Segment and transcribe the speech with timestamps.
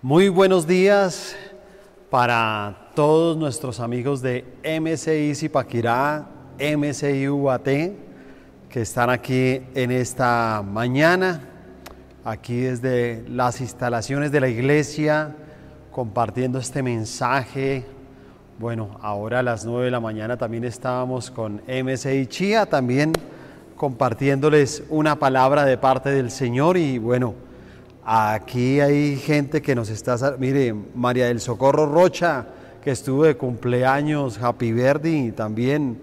[0.00, 1.34] Muy buenos días
[2.08, 6.24] para todos nuestros amigos de MCI Zipaquirá,
[6.56, 7.64] MCI UAT,
[8.68, 11.40] que están aquí en esta mañana,
[12.24, 15.34] aquí desde las instalaciones de la iglesia,
[15.90, 17.84] compartiendo este mensaje.
[18.60, 23.14] Bueno, ahora a las 9 de la mañana también estábamos con MCI Chía, también
[23.74, 27.47] compartiéndoles una palabra de parte del Señor y bueno,
[28.10, 32.46] aquí hay gente que nos está, mire, María del Socorro Rocha,
[32.82, 36.00] que estuvo de cumpleaños, Happy Verdi, también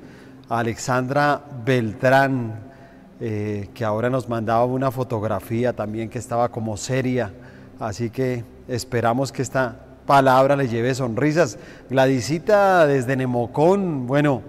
[0.48, 2.59] Alexandra Beltrán,
[3.20, 7.34] eh, que ahora nos mandaba una fotografía también que estaba como seria,
[7.80, 9.76] así que esperamos que esta
[10.06, 11.58] palabra le lleve sonrisas.
[11.90, 14.44] Gladysita desde Nemocón, bueno,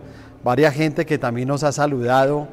[0.45, 2.49] varias gente que también nos ha saludado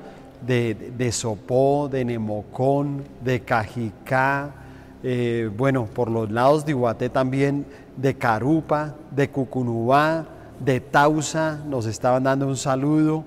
[0.48, 4.63] de, Sopó, de Nemocón, de Cajicá,
[5.04, 7.66] eh, bueno, por los lados de Iguaté también,
[7.98, 10.26] de Carupa, de Cucunubá,
[10.60, 13.26] de Tausa, nos estaban dando un saludo.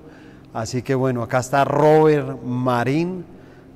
[0.53, 3.23] Así que bueno, acá está Robert Marín,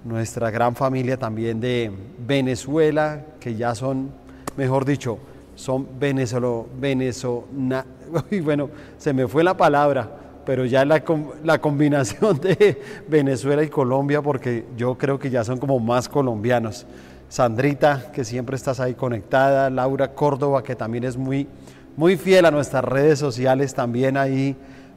[0.03, 1.91] nuestra gran familia también de
[2.25, 4.09] Venezuela, que ya son,
[4.57, 5.19] mejor dicho,
[5.53, 7.85] son venezolo, venezolana,
[8.31, 10.09] y bueno, se me fue la palabra,
[10.44, 11.03] pero ya la,
[11.44, 16.88] la combinación de Venezuela y Colombia, porque yo creo que ya son como más colombianos.
[17.31, 21.47] Sandrita, que siempre estás ahí conectada, Laura Córdoba, que también es muy,
[21.95, 24.53] muy fiel a nuestras redes sociales, también ahí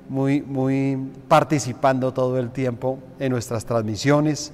[0.08, 4.52] muy, muy participando todo el tiempo en nuestras transmisiones.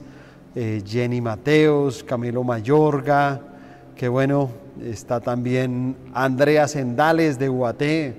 [0.55, 3.41] Eh, Jenny Mateos, Camilo Mayorga,
[3.97, 4.51] que bueno,
[4.83, 8.15] está también Andrea Sendales de Uaté.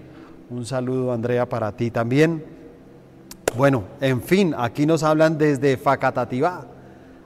[0.50, 2.44] Un saludo, Andrea, para ti también.
[3.56, 6.66] Bueno, en fin, aquí nos hablan desde Facatativá.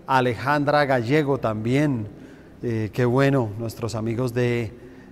[0.05, 2.24] Alejandra Gallego también.
[2.63, 4.71] Eh, qué bueno, nuestros amigos de,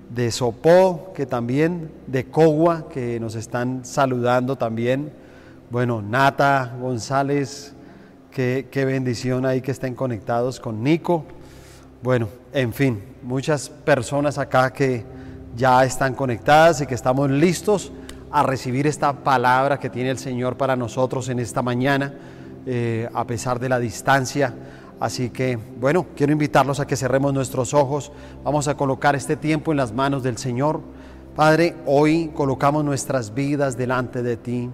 [0.09, 5.11] de Sopó, que también, de Cogua, que nos están saludando también.
[5.69, 7.73] Bueno, Nata González,
[8.31, 11.25] qué, qué bendición ahí que estén conectados con Nico.
[12.01, 15.03] Bueno, en fin, muchas personas acá que
[15.55, 17.91] ya están conectadas y que estamos listos
[18.31, 22.13] a recibir esta palabra que tiene el Señor para nosotros en esta mañana,
[22.65, 24.53] eh, a pesar de la distancia.
[25.03, 28.13] Así que, bueno, quiero invitarlos a que cerremos nuestros ojos.
[28.45, 30.79] Vamos a colocar este tiempo en las manos del Señor.
[31.35, 34.69] Padre, hoy colocamos nuestras vidas delante de ti.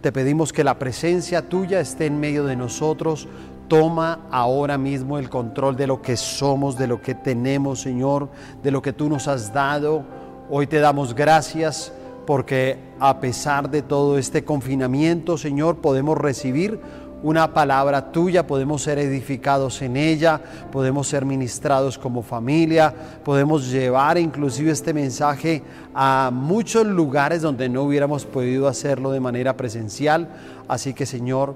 [0.00, 3.26] Te pedimos que la presencia tuya esté en medio de nosotros.
[3.66, 8.28] Toma ahora mismo el control de lo que somos, de lo que tenemos, Señor,
[8.62, 10.04] de lo que tú nos has dado.
[10.48, 11.92] Hoy te damos gracias
[12.24, 16.80] porque a pesar de todo este confinamiento, Señor, podemos recibir
[17.22, 20.40] una palabra tuya, podemos ser edificados en ella,
[20.70, 22.92] podemos ser ministrados como familia,
[23.24, 25.62] podemos llevar inclusive este mensaje
[25.94, 30.28] a muchos lugares donde no hubiéramos podido hacerlo de manera presencial.
[30.66, 31.54] Así que Señor,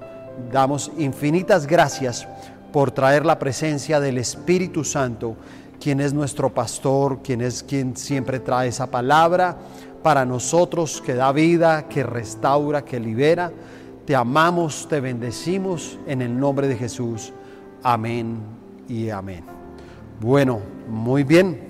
[0.51, 2.27] damos infinitas gracias
[2.71, 5.35] por traer la presencia del Espíritu Santo,
[5.81, 9.57] quien es nuestro pastor, quien es quien siempre trae esa palabra
[10.01, 13.51] para nosotros, que da vida, que restaura, que libera.
[14.07, 17.31] Te amamos, te bendecimos en el nombre de Jesús.
[17.83, 18.39] Amén
[18.87, 19.43] y amén.
[20.19, 21.61] Bueno, muy bien.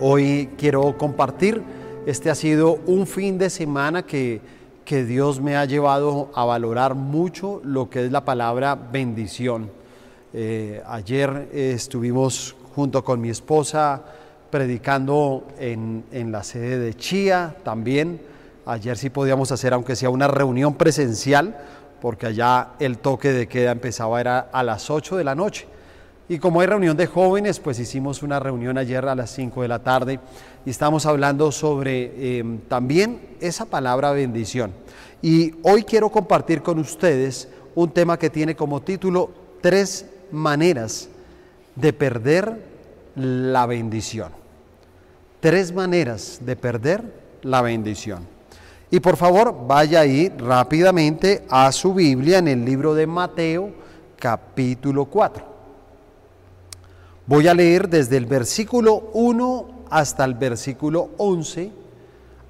[0.00, 1.62] Hoy quiero compartir,
[2.06, 4.40] este ha sido un fin de semana que
[4.84, 9.70] que Dios me ha llevado a valorar mucho lo que es la palabra bendición.
[10.32, 14.02] Eh, ayer estuvimos junto con mi esposa
[14.50, 18.20] predicando en, la sede de Chía también.
[18.64, 21.56] Ayer sí podíamos hacer, aunque sea una reunión presencial,
[22.00, 25.66] porque allá el toque de queda empezaba era a las 8 de la noche.
[26.28, 29.68] Y como hay reunión de jóvenes, pues hicimos una reunión ayer a las 5 de
[29.68, 30.20] la tarde
[30.64, 34.72] y estamos hablando sobre em, también esa palabra bendición.
[35.20, 39.30] Y hoy quiero compartir con ustedes un tema que tiene como título
[39.60, 41.08] Tres maneras
[41.76, 42.64] de perder
[43.14, 44.32] la bendición.
[45.40, 47.02] Tres maneras de perder
[47.42, 48.26] la bendición.
[48.92, 53.70] Y por favor, vaya ahí rápidamente a su Biblia en el libro de Mateo,
[54.18, 55.42] capítulo 4.
[57.26, 61.72] Voy a leer desde el versículo 1 hasta el versículo 11,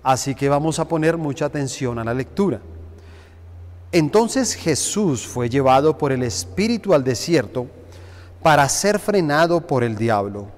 [0.03, 2.61] así que vamos a poner mucha atención a la lectura.
[3.93, 7.69] Entonces Jesús fue llevado por el Espíritu al desierto
[8.43, 10.49] para ser frenado por el diablo,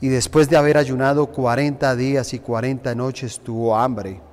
[0.00, 4.28] y después de haber ayunado cuarenta días y cuarenta noches tuvo hambre.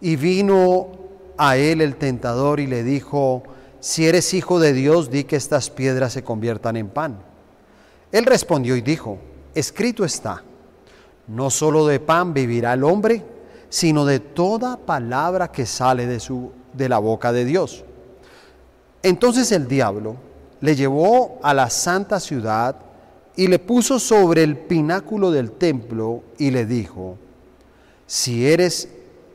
[0.00, 0.88] Y vino
[1.36, 3.42] a él el tentador y le dijo,
[3.80, 7.18] si eres hijo de Dios, di que estas piedras se conviertan en pan.
[8.12, 9.18] Él respondió y dijo,
[9.54, 10.42] escrito está
[11.30, 13.22] no solo de pan vivirá el hombre,
[13.68, 16.20] sino de toda palabra que sale de,
[16.72, 17.84] de la boca de Dios.
[19.02, 20.16] Entonces el diablo
[20.60, 22.76] le llevó a la santa ciudad
[23.36, 27.16] y le puso sobre el pináculo del templo y le dijo,
[28.06, 28.88] si eres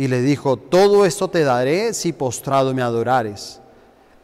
[0.00, 3.60] Y le dijo, todo esto te daré si postrado me adorares.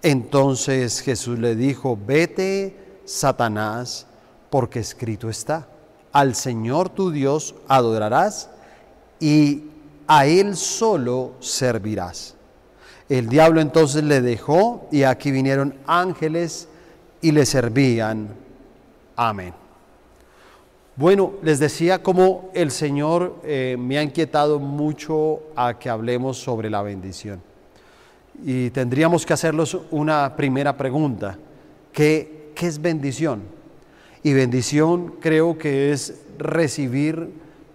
[0.00, 4.06] Entonces Jesús le dijo, vete, Satanás,
[4.49, 5.69] porque escrito está,
[6.12, 8.49] al Señor tu Dios adorarás
[9.20, 9.64] y
[10.06, 12.37] a Él solo servirás.
[13.11, 16.69] El diablo entonces le dejó y aquí vinieron ángeles
[17.20, 18.31] y le servían.
[19.14, 19.65] Amén.
[20.96, 26.70] Bueno, les decía cómo el Señor eh, me ha inquietado mucho a que hablemos sobre
[26.70, 27.43] la bendición.
[28.43, 31.37] Y tendríamos que hacerlos una primera pregunta.
[31.93, 33.43] ¿Qué, qué es bendición?
[34.22, 37.31] Y bendición creo que es recibir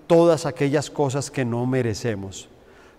[0.07, 2.49] todas aquellas cosas que no merecemos.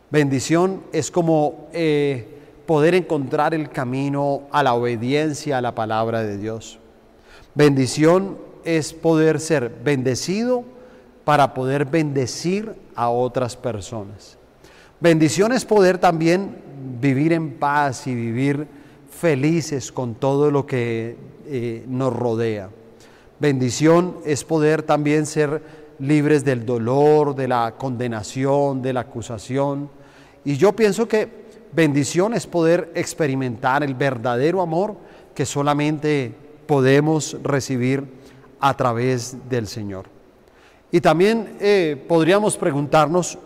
[0.09, 2.29] Bendición es como eh,
[2.65, 6.79] poder encontrar el camino a la obediencia a la palabra de Dios.
[7.57, 10.65] Bendición es poder ser bendecido
[11.25, 14.37] para poder bendecir a otras personas.
[15.01, 16.57] Bendición es poder también
[17.01, 18.67] vivir en paz y vivir
[19.11, 21.17] felices con todo lo que
[21.47, 22.71] eh, nos rodea.
[23.39, 25.63] Bendición es poder también ser
[25.99, 29.91] libres del dolor, de la condenación, de la acusación.
[30.45, 31.29] Y yo pienso que
[31.73, 34.97] bendición es poder experimentar el verdadero amor
[35.35, 36.35] que solamente
[36.67, 38.05] podemos recibir
[38.63, 40.07] a través del Señor.
[40.93, 43.37] Y también eh, podríamos preguntarnos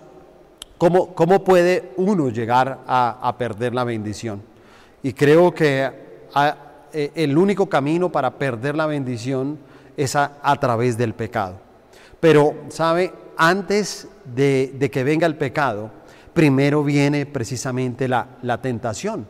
[0.77, 4.43] cómo, cómo, puede uno llegar a, perder la bendición.
[5.03, 5.91] Y creo que
[6.93, 9.59] eh, el único camino para perder la bendición
[9.97, 11.55] es a, través del pecado.
[12.21, 13.15] Pero, ¿sabe?
[13.39, 15.91] Antes de, que venga el pecado,
[16.35, 19.27] primero viene precisamente la, la tentación.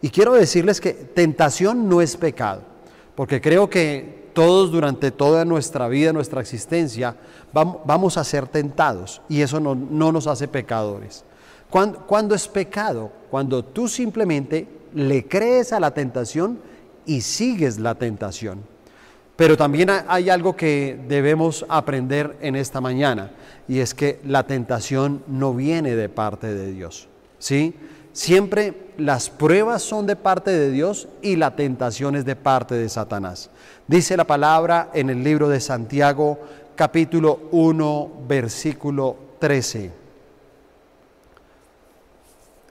[0.00, 2.62] Y quiero decirles que tentación no es pecado,
[3.16, 7.16] porque creo que todos durante toda nuestra vida, nuestra existencia,
[7.54, 11.24] vamos a ser tentados y eso no, nos hace pecadores.
[11.70, 13.10] ¿Cuándo, es pecado?
[13.30, 16.58] Cuando tú simplemente le crees a la tentación
[17.06, 18.60] y sigues la tentación.
[19.36, 23.30] Pero también hay algo que debemos aprender en esta mañana
[23.66, 27.08] y es que la tentación no viene de parte de Dios.
[27.38, 27.74] ¿Sí?
[28.16, 32.88] Siempre las pruebas son de parte de Dios y la tentación es de parte de
[32.88, 33.50] Satanás.
[33.86, 36.38] Dice la palabra en el libro de Santiago
[36.76, 39.92] capítulo 1 versículo 13.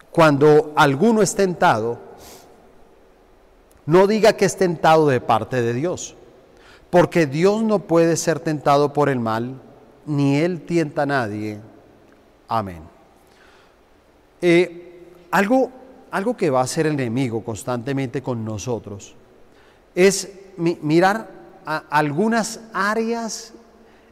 [0.09, 1.99] Cuando alguno es tentado,
[3.85, 6.15] no diga que es tentado de parte de Dios
[6.89, 9.61] porque Dios no puede ser tentado por el mal,
[10.07, 11.59] ni Él tienta a nadie.
[12.47, 12.81] Amén.
[14.41, 14.84] Eh,
[15.35, 15.69] algo,
[16.11, 19.15] algo que va a hacer el enemigo constantemente con nosotros
[19.93, 21.29] es mirar
[21.89, 23.53] algunas áreas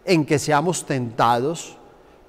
[0.03, 1.77] en que seamos tentados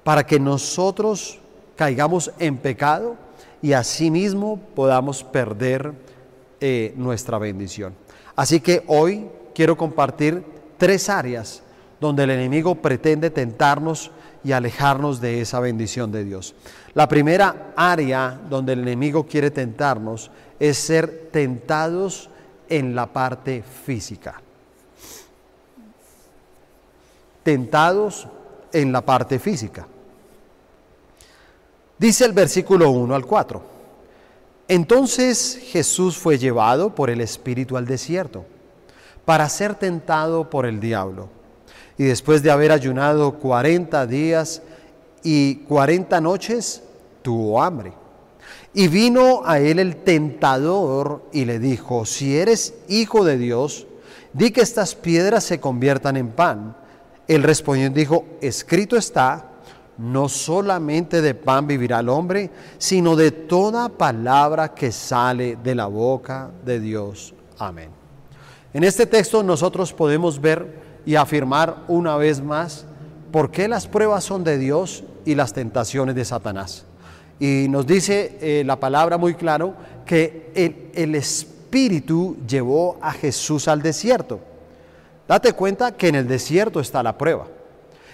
[0.05, 1.39] para que nosotros
[1.75, 3.17] caigamos en pecado
[3.61, 5.91] y asimismo podamos perder
[6.61, 7.95] eh, nuestra bendición.
[8.33, 10.41] Así que hoy quiero compartir
[10.77, 11.63] tres áreas
[11.99, 14.11] donde el enemigo pretende tentarnos
[14.45, 16.55] y alejarnos de esa bendición de Dios.
[16.95, 22.29] La primera área donde el enemigo quiere tentarnos es ser tentados
[22.69, 24.41] en la parte física.
[27.43, 28.27] Tentados
[28.71, 29.85] en la parte física.
[31.97, 33.61] Dice el versículo 1 al 4.
[34.69, 38.45] Entonces Jesús fue llevado por el Espíritu al desierto
[39.25, 41.27] para ser tentado por el diablo.
[41.97, 44.61] Y después de haber ayunado 40 días
[45.25, 46.83] y 40 noches,
[47.23, 47.93] tuvo hambre.
[48.75, 53.87] Y vino a él el tentador y le dijo, si eres hijo de Dios,
[54.33, 56.77] di que estas piedras se conviertan en pan.
[57.27, 59.49] Él respondió dijo, escrito está,
[59.97, 65.87] no solamente de pan vivirá el hombre, sino de toda palabra que sale de la
[65.87, 67.33] boca de Dios.
[67.57, 67.89] Amén.
[68.73, 72.85] En este texto nosotros podemos ver y afirmar una vez más
[73.35, 76.85] por qué las pruebas son de Dios y las tentaciones de Satanás.
[77.37, 79.73] Y nos dice eh, la palabra muy claro
[80.05, 84.39] que el, el Espíritu llevó a Jesús al desierto.
[85.27, 87.45] Date cuenta que en el desierto está la prueba.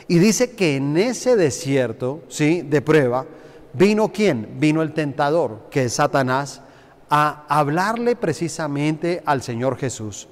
[0.08, 2.64] Y dice que en ese desierto, ¿sí?
[2.64, 3.28] De prueba,
[3.74, 4.56] vino quién?
[4.58, 6.64] Vino el tentador, que es Satanás,
[7.12, 10.28] a hablarle precisamente al Señor Jesús,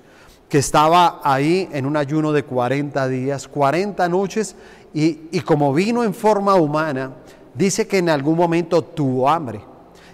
[0.50, 4.56] que estaba ahí en un ayuno de 40 días, 40 noches,
[4.94, 7.12] y, como vino en forma humana,
[7.54, 9.62] dice que en algún momento tuvo hambre.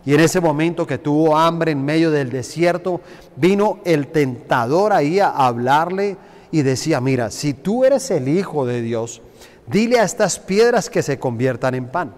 [0.06, 3.02] Y en ese momento que tuvo hambre en medio del desierto,
[3.36, 6.18] vino el tentador ahí a hablarle
[6.52, 9.22] y decía, mira, si tú eres el Hijo de Dios,
[9.66, 12.14] dile a estas piedras que se conviertan en pan.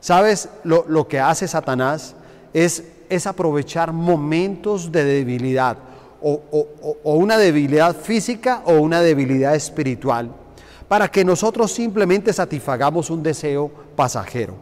[0.00, 0.48] ¿Sabes?
[0.64, 2.14] Lo, que hace Satanás
[2.52, 2.82] es,
[3.26, 5.78] aprovechar momentos de debilidad,
[6.20, 10.30] o una debilidad física o una debilidad espiritual,
[10.88, 14.54] para que nosotros simplemente satisfagamos un deseo pasajero.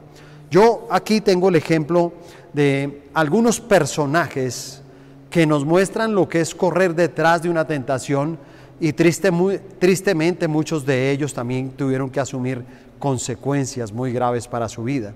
[0.50, 2.12] Yo aquí tengo el ejemplo
[2.52, 4.82] de algunos personajes
[5.30, 8.38] que nos muestran lo que es correr detrás de una tentación
[8.80, 12.62] y triste, muy, tristemente muchos de ellos también tuvieron que asumir
[12.98, 15.14] consecuencias muy graves para su vida.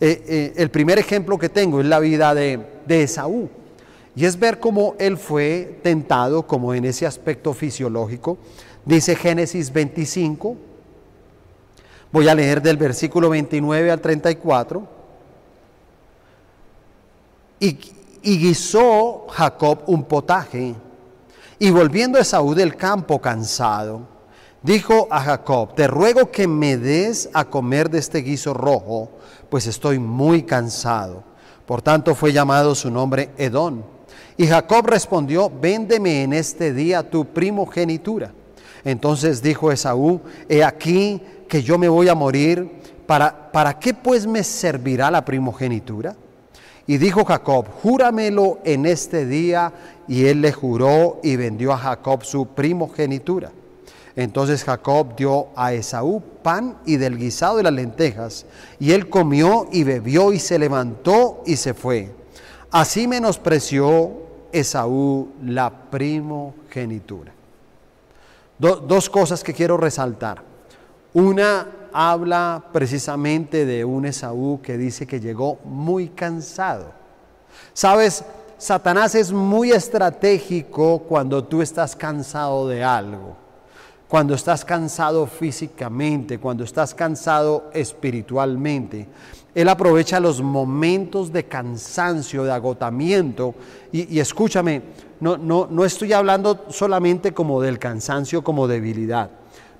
[0.00, 3.48] Eh, eh, el primer ejemplo que tengo es la vida de, de Esaú.
[4.14, 8.38] Y es ver cómo él fue tentado, como en ese aspecto fisiológico.
[8.84, 10.56] Dice Génesis 25.
[12.10, 14.88] Voy a leer del versículo 29 al 34.
[17.60, 17.78] Y,
[18.22, 20.74] y guisó Jacob un potaje
[21.60, 24.02] y volviendo Esaú del campo cansado,
[24.62, 29.10] dijo a Jacob, te ruego que me des a comer de este guiso rojo,
[29.48, 31.24] pues estoy muy cansado.
[31.66, 33.84] Por tanto fue llamado su nombre Edón.
[34.36, 38.32] Y Jacob respondió, véndeme en este día tu primogenitura.
[38.84, 42.70] Entonces dijo Esaú, he aquí que yo me voy a morir,
[43.06, 46.14] ¿para, ¿para qué pues me servirá la primogenitura?
[46.88, 49.72] Y dijo Jacob, júramelo en este día.
[50.08, 53.52] Y él le juró y vendió a Jacob su primogenitura.
[54.16, 58.46] Entonces Jacob dio a Esaú pan y del guisado de las lentejas.
[58.80, 62.10] Y él comió y bebió y se levantó y se fue.
[62.70, 64.10] Así menospreció
[64.50, 67.37] Esaú la primogenitura.
[68.58, 70.42] Dos cosas que quiero resaltar.
[71.14, 76.92] Una habla precisamente de un Esaú que dice que llegó muy cansado.
[77.72, 78.24] Sabes,
[78.58, 83.36] Satanás es muy estratégico cuando tú estás cansado de algo,
[84.08, 89.06] cuando estás cansado físicamente, cuando estás cansado espiritualmente.
[89.54, 93.54] Él aprovecha los momentos de cansancio, de agotamiento.
[93.90, 94.82] Y, escúchame,
[95.20, 99.30] no, no, no estoy hablando solamente como del cansancio como debilidad.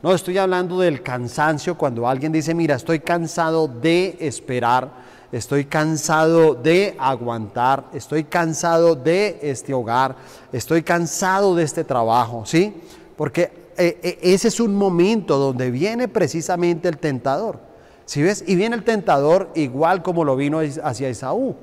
[0.03, 4.91] No, estoy hablando del cansancio cuando alguien dice, mira, estoy cansado de esperar,
[5.33, 10.15] estoy cansado de aguantar, estoy cansado de este hogar,
[10.53, 12.75] estoy cansado de este trabajo, ¿sí?
[13.17, 17.59] Porque eh, eh, ese es un momento donde viene precisamente el tentador,
[18.07, 18.45] ¿sí ves?
[18.47, 21.57] Y viene el tentador igual como lo vino hacia Esaú.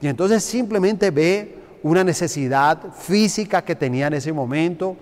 [0.00, 4.96] Y entonces simplemente ve una necesidad física que tenía en ese momento,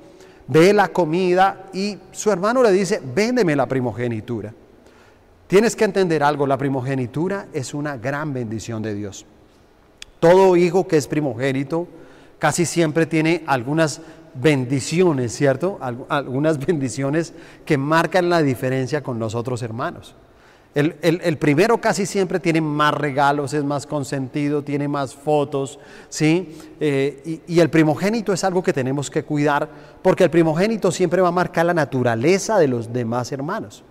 [0.47, 4.53] ve la comida y su hermano le dice, véndeme la primogenitura.
[5.47, 9.27] Tienes que entender algo, la primogenitura es una gran bendición de Dios.
[10.21, 11.89] Todo hijo que es primogénito
[12.39, 14.01] casi siempre tiene algunas
[14.35, 15.79] bendiciones, ¿cierto?
[16.09, 17.33] Algunas bendiciones
[17.65, 20.15] que marcan la diferencia con los otros hermanos.
[20.73, 26.57] El, primero casi siempre tiene más regalos, es más consentido, tiene más fotos, ¿sí?
[26.79, 29.69] Eh, y, el primogénito es algo que tenemos que cuidar
[30.00, 33.83] porque el primogénito siempre va a marcar la naturaleza de los demás hermanos.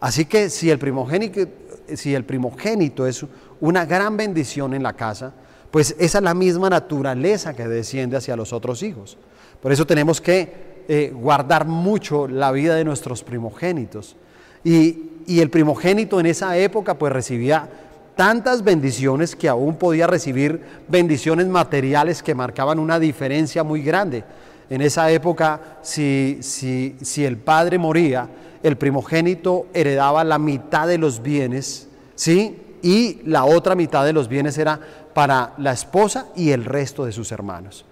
[0.00, 1.40] Así que si el primogénito,
[1.94, 3.26] si el primogénito es
[3.60, 5.34] una gran bendición en la casa,
[5.70, 9.18] pues esa es la misma naturaleza que desciende hacia los otros hijos.
[9.60, 14.16] Por eso tenemos que eh, guardar mucho la vida de nuestros primogénitos.
[14.64, 17.68] Y, y el primogénito en esa época pues recibía
[18.14, 24.24] tantas bendiciones que aún podía recibir bendiciones materiales que marcaban una diferencia muy grande.
[24.70, 28.28] En esa época, si, si, si el padre moría,
[28.62, 32.62] el primogénito heredaba la mitad de los bienes, ¿sí?
[32.82, 34.80] Y la otra mitad de los bienes era
[35.12, 37.84] para la esposa y el resto de sus hermanos.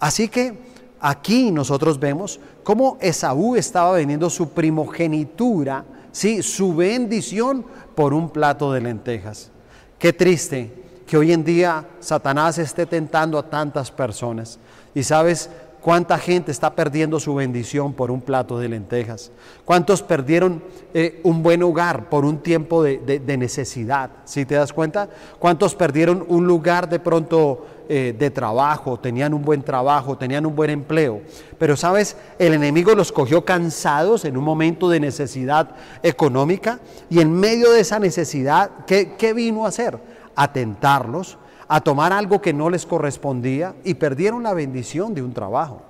[0.00, 0.58] Así que
[1.00, 5.84] aquí nosotros vemos cómo Esaú estaba vendiendo su primogenitura
[6.18, 9.52] sí, su bendición por un plato de lentejas.
[9.98, 10.72] Qué triste
[11.06, 14.58] que hoy en día Satanás esté tentando a tantas personas.
[14.94, 15.48] Y sabes,
[15.80, 19.30] ¿Cuánta gente está perdiendo su bendición por un plato de lentejas?
[19.64, 24.10] ¿Cuántos perdieron eh, un buen hogar por un tiempo de, necesidad?
[24.24, 25.08] ¿Sí te das cuenta?
[25.38, 28.98] ¿Cuántos perdieron un lugar de pronto eh, de trabajo?
[28.98, 31.22] Tenían un buen trabajo, tenían un buen empleo.
[31.58, 35.70] Pero sabes, el enemigo los cogió cansados en un momento de necesidad
[36.02, 36.80] económica
[37.10, 39.98] y en medio de esa necesidad, ¿qué, qué vino a hacer?
[40.36, 45.34] A tentarlos a tomar algo que no les correspondía y perdieron la bendición de un
[45.34, 45.82] trabajo.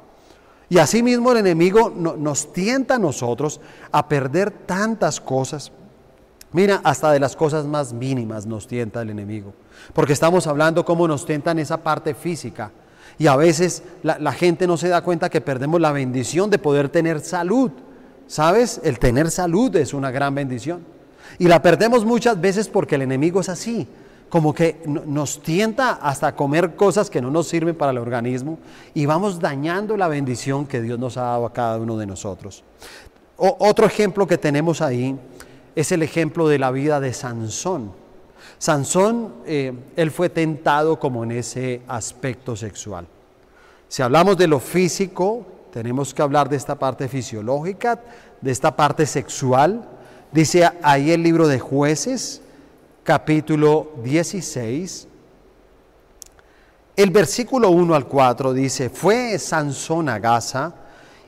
[0.69, 5.73] Y asimismo el enemigo nos tienta a nosotros a perder tantas cosas.
[6.53, 9.55] Mira, hasta de las cosas más mínimas nos tienta el enemigo.
[9.93, 12.71] Porque estamos hablando cómo nos tientan esa parte física.
[13.19, 16.89] Y a veces la gente no se da cuenta que perdemos la bendición de poder
[16.89, 17.71] tener salud.
[18.27, 18.81] ¿Sabes?
[18.85, 20.85] El tener salud es una gran bendición.
[21.39, 23.89] Y la perdemos muchas veces porque el enemigo es así
[24.29, 28.59] como que nos tienta hasta comer cosas que no nos sirven para el organismo
[28.95, 32.63] y vamos dañando la bendición que Dios nos ha dado a cada uno de nosotros.
[33.37, 35.19] otro ejemplo que tenemos ahí
[35.75, 37.93] es el ejemplo de la vida de Sansón.
[38.59, 43.07] Sansón, eh, él fue tentado como en ese aspecto sexual.
[43.89, 48.01] Si hablamos de lo físico, tenemos que hablar de esta parte fisiológica,
[48.41, 49.89] de esta parte sexual.
[50.33, 52.43] Dice ahí el libro de jueces,
[53.05, 55.09] capítulo 16,
[56.99, 60.75] el versículo 1 al 4 dice, fue Sansón a Gaza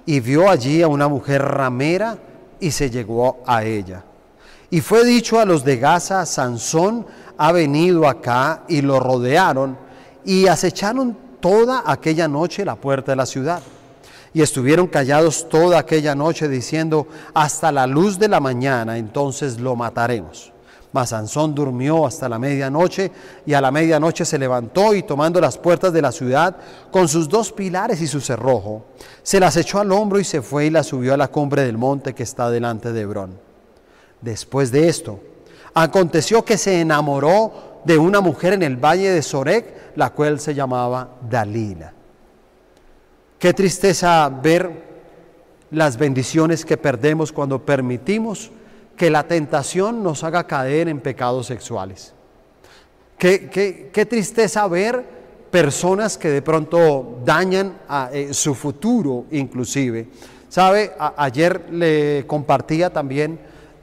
[0.04, 2.18] y vio allí a una mujer ramera
[2.58, 4.02] y se llegó a ella.
[4.68, 7.06] Y fue dicho a los de Gaza, Sansón
[7.42, 9.78] ha venido acá y lo rodearon
[10.26, 13.62] y acecharon toda aquella noche la puerta de la ciudad.
[14.34, 19.74] Y estuvieron callados toda aquella noche diciendo, hasta la luz de la mañana, entonces lo
[19.74, 20.52] mataremos.
[20.92, 23.10] Mas Sansón durmió hasta la medianoche
[23.46, 26.58] y a la medianoche se levantó y tomando las puertas de la ciudad
[26.90, 28.84] con sus dos pilares y su cerrojo,
[29.22, 31.78] se las echó al hombro y se fue y las subió a la cumbre del
[31.78, 33.38] monte que está delante de Hebrón.
[34.20, 35.20] Después de esto,
[35.74, 40.54] aconteció que se enamoró de una mujer en el valle de Sorek, la cual se
[40.54, 41.92] llamaba Dalila.
[43.38, 44.90] Qué tristeza ver
[45.70, 48.50] las bendiciones que perdemos cuando permitimos
[48.96, 52.12] que la tentación nos haga caer en pecados sexuales.
[53.16, 55.04] Qué, tristeza ver
[55.50, 60.08] personas que de pronto dañan a, eh, su futuro inclusive.
[60.48, 63.38] Sabe, ayer le compartía también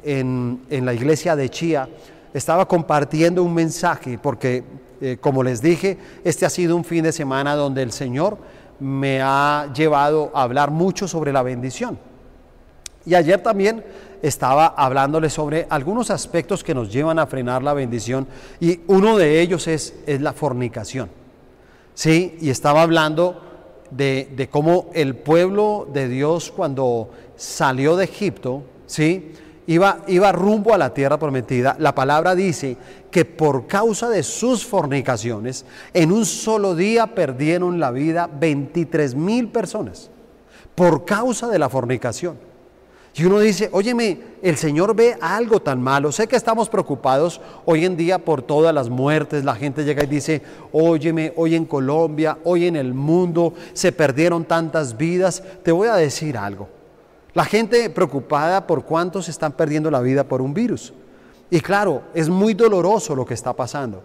[0.08, 1.90] en, la iglesia de Chía,
[2.34, 4.64] estaba compartiendo un mensaje porque,
[5.02, 8.38] eh, como les dije, este ha sido un fin de semana donde el Señor
[8.80, 12.00] me ha llevado a hablar mucho sobre la bendición.
[13.06, 13.84] Y ayer también
[14.22, 18.28] estaba hablándole sobre algunos aspectos que nos llevan a frenar la bendición
[18.60, 21.10] y uno de ellos es, es la fornicación.
[21.94, 23.42] Sí, y estaba hablando
[23.92, 29.34] de, de, cómo el pueblo de Dios cuando salió de Egipto, sí,
[29.68, 31.76] iba, iba rumbo a la tierra prometida.
[31.80, 32.78] La palabra dice
[33.12, 39.50] que por causa de sus fornicaciones, en un solo día perdieron la vida 23 mil
[39.50, 40.10] personas
[40.74, 42.48] por causa de la fornicación.
[43.16, 46.12] Y uno dice, óyeme, el Señor ve algo tan malo.
[46.12, 49.44] Sé que estamos preocupados hoy en día por todas las muertes.
[49.44, 54.46] La gente llega y dice, óyeme, hoy en Colombia, hoy en el mundo se perdieron
[54.46, 55.42] tantas vidas.
[55.64, 56.77] Te voy a decir algo.
[57.38, 60.92] La gente preocupada por cuántos están perdiendo la vida por un virus.
[61.52, 64.02] Y claro, es muy doloroso lo que está pasando.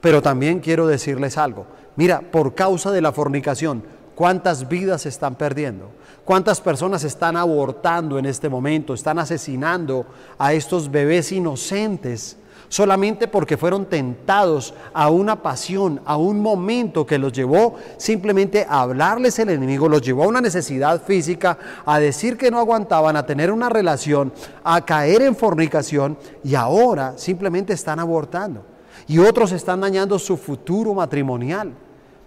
[0.00, 1.66] Pero también quiero decirles algo.
[1.96, 3.82] Mira, por causa de la fornicación,
[4.14, 5.90] ¿cuántas vidas se están perdiendo?
[6.24, 8.94] ¿Cuántas personas están abortando en este momento?
[8.94, 10.06] Están asesinando
[10.38, 12.36] a estos bebés inocentes
[12.68, 18.82] solamente porque fueron tentados a una pasión, a un momento que los llevó simplemente a
[18.82, 23.26] hablarles el enemigo, los llevó a una necesidad física, a decir que no aguantaban, a
[23.26, 24.32] tener una relación,
[24.64, 28.64] a caer en fornicación y ahora simplemente están abortando.
[29.08, 31.72] Y otros están dañando su futuro matrimonial,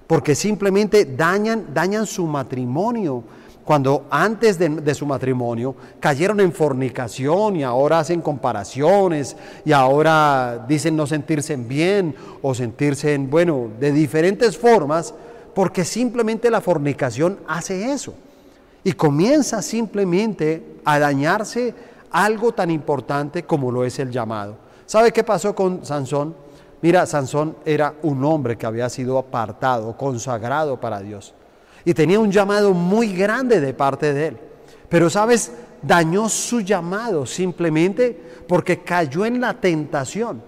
[0.08, 3.24] porque simplemente dañan, dañan su matrimonio
[3.70, 10.96] cuando antes de, su matrimonio cayeron en fornicación y ahora hacen comparaciones y ahora dicen
[10.96, 15.14] no sentirse bien o sentirse en, bueno, de diferentes formas,
[15.54, 18.16] porque simplemente la fornicación hace eso.
[18.84, 21.76] Y comienza simplemente a dañarse
[22.10, 24.56] algo tan importante como lo es el llamado.
[24.88, 26.34] ¿Sabe qué pasó con Sansón?
[26.82, 31.36] Mira, Sansón era un hombre que había sido apartado, consagrado para Dios
[31.86, 34.38] y tenía un llamado muy grande de parte de él.
[34.90, 40.42] Pero sabes, dañó su llamado simplemente porque cayó en la tentación.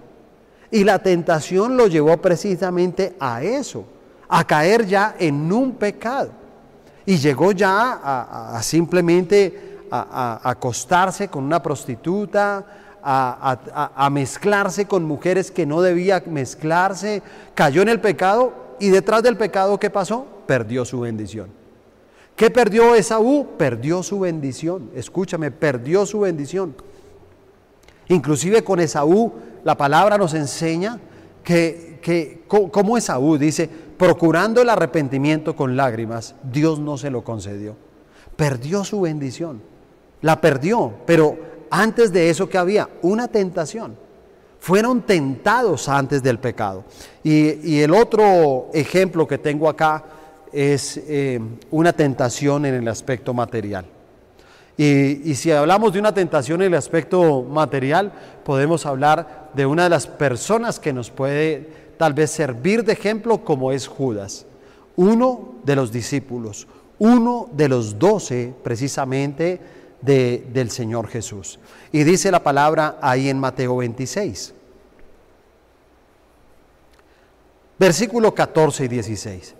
[0.70, 3.84] Y la tentación lo llevó precisamente a eso,
[4.28, 6.30] a caer ya en un pecado.
[7.04, 8.00] Y llegó ya
[8.54, 12.64] a, simplemente a, acostarse con una prostituta,
[13.02, 17.22] a, mezclarse con mujeres que no debía mezclarse,
[17.54, 20.26] cayó en el pecado y detrás del pecado, ¿qué pasó?
[20.52, 21.48] Perdió su bendición.
[22.36, 23.56] ¿Qué perdió Esaú?
[23.56, 24.90] Perdió su bendición.
[24.94, 26.74] Escúchame, perdió su bendición.
[28.08, 29.32] Inclusive con Esaú,
[29.64, 31.00] la palabra nos enseña
[31.42, 37.74] que, que como Esaú dice, procurando el arrepentimiento con lágrimas, Dios no se lo concedió.
[38.36, 39.62] Perdió su bendición.
[40.20, 41.34] La perdió, pero
[41.70, 43.96] antes de eso que había una tentación.
[44.60, 46.84] Fueron tentados antes del pecado.
[47.24, 50.04] Y, el otro ejemplo que tengo acá
[50.52, 53.86] es eh, una tentación en el aspecto material.
[54.76, 58.12] Y, y, si hablamos de una tentación en el aspecto material,
[58.44, 63.44] podemos hablar de una de las personas que nos puede tal vez servir de ejemplo
[63.44, 64.46] como es Judas,
[64.96, 66.66] uno de los discípulos,
[66.98, 69.60] uno de los doce precisamente
[70.00, 71.58] del Señor Jesús.
[71.92, 74.54] Y dice la palabra ahí en Mateo 26,
[77.78, 79.54] versículo 14 y 16.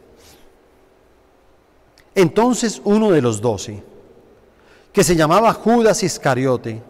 [2.14, 3.82] Entonces uno de los doce,
[4.92, 6.82] que se llamaba Judas Iscariote,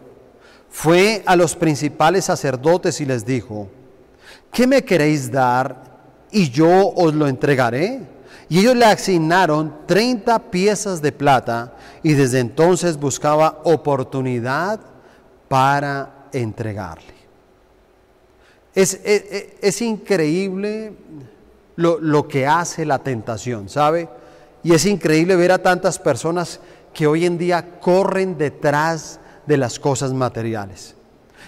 [0.69, 3.69] fue a los principales sacerdotes y les dijo,
[4.51, 5.99] ¿qué me queréis dar
[6.31, 8.01] y yo os lo entregaré?
[8.49, 14.79] Y ellos le asignaron 30 piezas de plata y desde entonces buscaba oportunidad
[15.47, 17.13] para entregarle.
[18.75, 20.93] Es, es, increíble
[21.75, 24.09] lo, lo que hace la tentación, ¿sabe?
[24.63, 26.59] Y es increíble ver a tantas personas
[26.93, 30.95] que hoy en día corren detrás de las cosas materiales.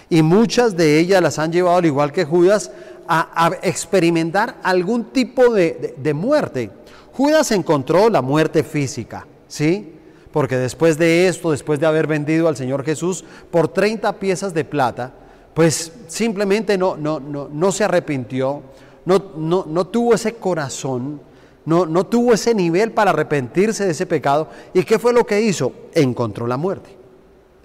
[0.08, 2.70] Y muchas de ellas las han llevado, al igual que Judas,
[3.08, 6.70] a, experimentar algún tipo de, muerte.
[7.12, 9.94] Judas encontró la muerte física, ¿sí?
[10.32, 14.64] Porque después de esto, después de haber vendido al Señor Jesús por 30 piezas de
[14.64, 15.12] plata,
[15.54, 18.62] pues simplemente no, no, no, no se arrepintió,
[19.06, 21.20] no, no, no tuvo ese corazón,
[21.66, 24.48] no, no tuvo ese nivel para arrepentirse de ese pecado.
[24.72, 25.72] ¿Y qué fue lo que hizo?
[25.92, 26.96] Encontró la muerte.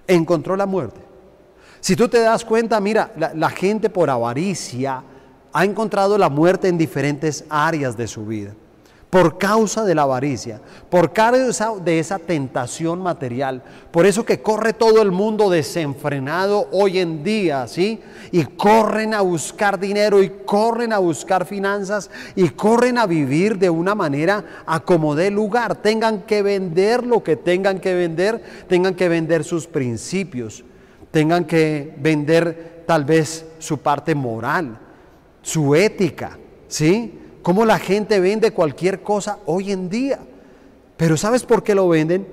[0.06, 1.00] Encontró la muerte.
[1.80, 5.02] Si tú te das cuenta, mira, la gente por avaricia,
[5.52, 8.54] ha encontrado la muerte en diferentes áreas de su vida.
[9.12, 13.62] Por causa de la avaricia, por causa de esa tentación material.
[13.90, 18.00] Por eso que corre todo el mundo desenfrenado hoy en día, ¿sí?
[18.30, 23.68] Y corren a buscar dinero y corren a buscar finanzas y corren a vivir de
[23.68, 25.82] una manera a como dé lugar.
[25.82, 30.64] Tengan que vender lo que tengan que vender, tengan que vender sus principios,
[31.10, 34.78] tengan que vender tal vez su parte moral
[35.42, 37.18] su ética, ¿sí?
[37.42, 40.20] Cómo la gente vende cualquier cosa hoy en día.
[40.96, 42.26] Pero ¿sabes por qué lo venden?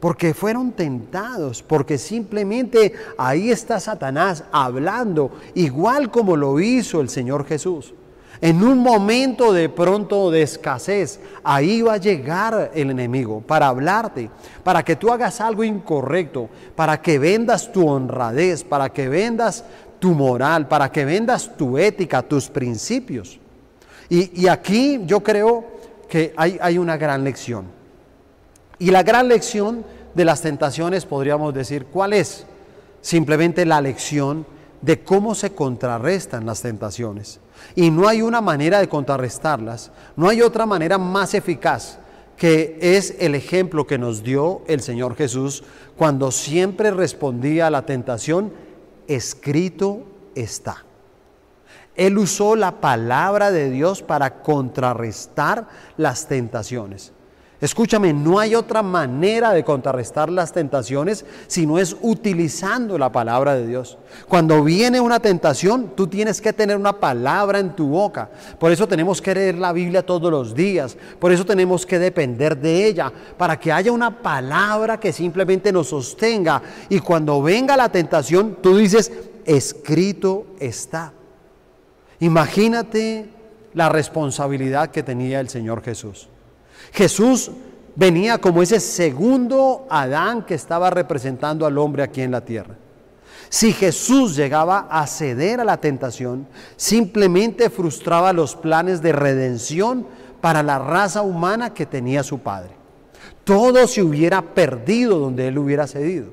[0.00, 7.46] Porque fueron tentados, porque simplemente ahí está Satanás hablando, igual como lo hizo el Señor
[7.46, 7.94] Jesús.
[8.40, 14.28] En un momento de pronto de escasez, ahí va a llegar el enemigo para hablarte,
[14.62, 19.64] para que tú hagas algo incorrecto, para que vendas tu honradez, para que vendas
[19.98, 23.40] tu moral, para que vendas tu ética, tus principios.
[24.14, 25.64] Y, aquí yo creo
[26.08, 27.64] que hay, hay una gran lección.
[28.78, 32.46] Y la gran lección de las tentaciones, podríamos decir, ¿cuál es?
[33.00, 34.46] Simplemente la lección
[34.82, 37.40] de cómo se contrarrestan las tentaciones.
[37.74, 41.98] Y no hay una manera de contrarrestarlas, no hay otra manera más eficaz
[42.36, 45.62] que es el ejemplo que nos dio el Señor Jesús
[45.96, 48.52] cuando siempre respondía a la tentación
[49.06, 50.02] escrito
[50.34, 50.84] está.
[51.96, 57.12] Él usó la palabra de Dios para contrarrestar las tentaciones.
[57.64, 63.54] Escúchame, no hay otra manera de contrarrestar las tentaciones si no es utilizando la palabra
[63.54, 63.96] de Dios.
[64.28, 68.28] Cuando viene una tentación, tú tienes que tener una palabra en tu boca.
[68.58, 70.94] Por eso tenemos que leer la Biblia todos los días.
[71.18, 75.88] Por eso tenemos que depender de ella, para que haya una palabra que simplemente nos
[75.88, 76.60] sostenga.
[76.90, 79.10] Y cuando venga la tentación, tú dices,
[79.46, 81.14] escrito está.
[82.24, 83.28] Imagínate
[83.74, 86.30] la responsabilidad que tenía el Señor Jesús.
[86.90, 87.50] Jesús
[87.96, 92.76] venía como ese segundo Adán que estaba representando al hombre aquí en la tierra.
[93.50, 100.06] Si Jesús llegaba a ceder a la tentación, simplemente frustraba los planes de redención
[100.40, 102.70] para la raza humana que tenía su Padre.
[103.44, 106.28] Todo se hubiera perdido donde Él hubiera cedido.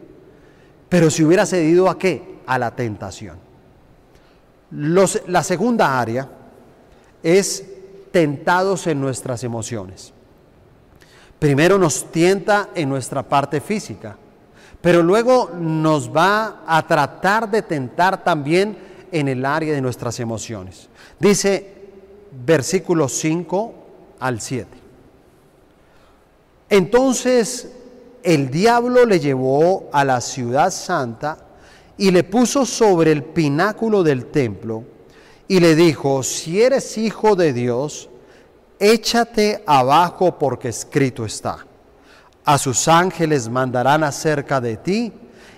[0.88, 2.39] Pero si hubiera cedido a qué?
[2.45, 3.51] A la tentación.
[4.72, 6.30] La segunda área
[7.24, 7.66] es
[8.12, 10.14] tentados en nuestras emociones.
[11.40, 14.18] Primero nos tienta en nuestra parte física,
[14.80, 18.78] pero luego nos va a tratar de tentar también
[19.12, 20.88] en el área de nuestras emociones.
[21.20, 21.82] Dice
[22.46, 23.74] versículo 5
[24.20, 24.68] al 7.
[26.70, 27.72] Entonces
[28.24, 31.38] el diablo le llevó a la ciudad santa
[32.02, 34.84] y le puso sobre el pináculo del templo
[35.48, 38.10] y le dijo, si eres hijo de Dios,
[38.80, 41.64] échate abajo porque escrito está.
[42.44, 45.14] A sus ángeles mandarán acerca de ti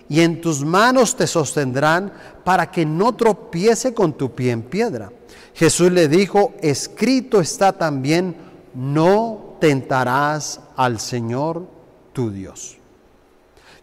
[0.10, 2.12] y en tus manos te sostendrán
[2.44, 5.14] para que no tropiece con tu pie en piedra.
[5.54, 8.36] Jesús le dijo, escrito está también,
[8.74, 11.66] no tentarás al Señor
[12.12, 12.76] tu Dios.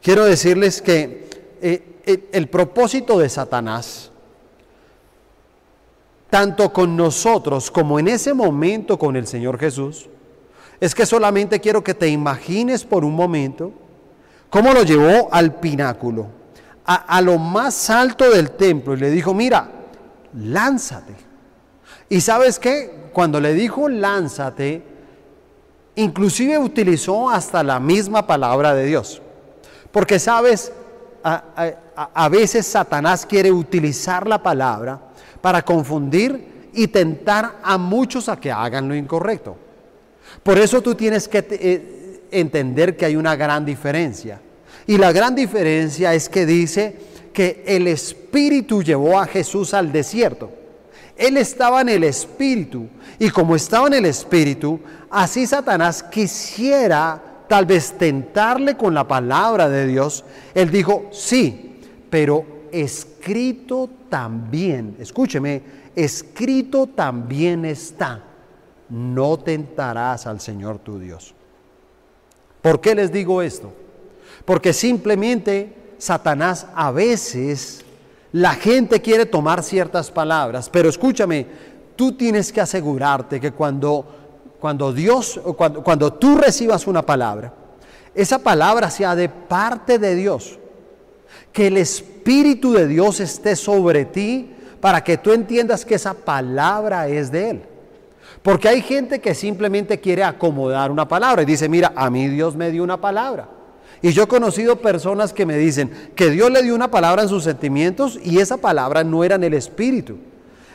[0.03, 1.31] Quiero decirles que
[1.63, 1.90] eh,
[2.33, 4.11] el propósito de Satanás,
[6.29, 10.09] tanto con nosotros como en ese momento con el Señor Jesús,
[10.81, 13.73] es que solamente quiero que te imagines por un momento
[14.49, 16.27] cómo lo llevó al pináculo,
[16.85, 19.71] a, lo más alto del templo, y le dijo, mira,
[20.35, 21.15] lánzate.
[22.09, 24.83] Y sabes qué, cuando le dijo lánzate,
[26.01, 29.21] Inclusive utilizó hasta la misma palabra de Dios.
[29.91, 30.73] Porque sabes,
[31.23, 35.01] a, veces Satanás quiere utilizar la palabra
[35.41, 39.57] para confundir y tentar a muchos a que hagan lo incorrecto.
[40.43, 44.41] Por eso tú tienes que eh, entender que hay una gran diferencia.
[44.87, 46.97] Y la gran diferencia es que dice
[47.33, 50.51] que el Espíritu llevó a Jesús al desierto.
[51.17, 52.89] Él estaba en el Espíritu.
[53.19, 54.81] Y como estaba en el Espíritu,
[55.11, 60.25] así Satanás quisiera tal vez tentarle con la palabra de Dios.
[60.55, 65.61] Él dijo, sí, pero escrito también, escúcheme,
[65.97, 68.23] escrito también está,
[68.89, 71.35] no tentarás al Señor tu Dios.
[72.63, 73.73] ¿Por qué les digo esto?
[74.45, 77.85] Porque simplemente Satanás a veces
[78.31, 81.49] la gente quiere tomar ciertas palabras, pero escúchame,
[81.97, 84.20] tú tienes que asegurarte que cuando,
[84.61, 87.53] cuando Dios, cuando, cuando tú recibas una palabra,
[88.15, 90.59] esa palabra sea de parte de Dios,
[91.53, 97.09] que el Espíritu de Dios esté sobre ti para que tú entiendas que esa palabra
[97.09, 97.63] es de Él.
[98.43, 102.57] Porque hay gente que simplemente quiere acomodar una palabra y dice, mira, a mí Dios
[102.57, 103.49] me dio una palabra.
[104.03, 107.29] Y yo he conocido personas que me dicen que Dios le dio una palabra en
[107.29, 110.17] sus sentimientos y esa palabra no era en el espíritu.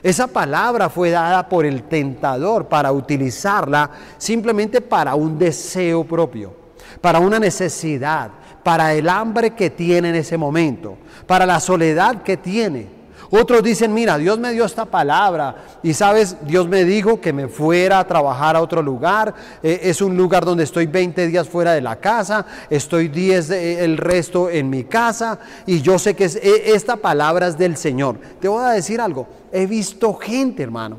[0.05, 3.89] Esa palabra fue dada por el tentador para utilizarla
[4.19, 6.53] simplemente para un deseo propio,
[7.01, 8.29] para una necesidad,
[8.63, 12.87] para el hambre que tiene en ese momento, para la soledad que tiene.
[13.35, 17.47] Otros dicen, mira, Dios me dio esta palabra y sabes, Dios me dijo que me
[17.47, 19.33] fuera a trabajar a otro lugar.
[19.61, 23.97] Eh, es un lugar donde estoy 20 días fuera de la casa, estoy 10 el
[23.97, 28.17] resto en mi casa y yo sé que e, esta palabra es del Señor.
[28.39, 30.97] Te voy a decir algo, he visto gente, hermano,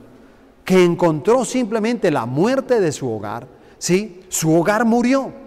[0.65, 3.47] que encontró simplemente la muerte de su hogar,
[3.79, 4.23] ¿sí?
[4.29, 5.46] Su hogar murió.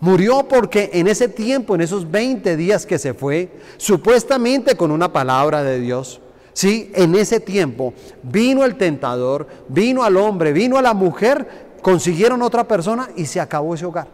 [0.00, 5.12] Murió porque en ese tiempo, en esos 20 días que se fue, supuestamente con una
[5.12, 6.20] palabra de Dios,
[6.52, 6.92] ¿sí?
[6.94, 11.48] En ese tiempo vino el tentador, vino al hombre, vino a la mujer,
[11.82, 14.06] consiguieron otra persona y se acabó ese hogar.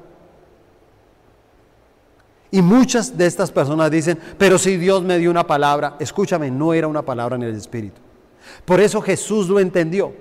[2.51, 6.73] Y muchas de estas personas dicen, pero si Dios me dio una palabra, escúchame, no
[6.73, 8.01] era una palabra en el Espíritu.
[8.64, 10.14] Por eso Jesús lo entendió.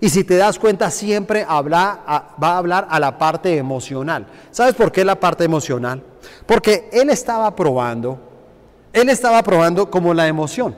[0.00, 4.26] Y si te das cuenta, siempre va a hablar a la parte emocional.
[4.50, 6.02] ¿Sabes por qué la parte emocional?
[6.46, 8.18] Porque él estaba probando,
[8.92, 10.74] él estaba probando como la emoción.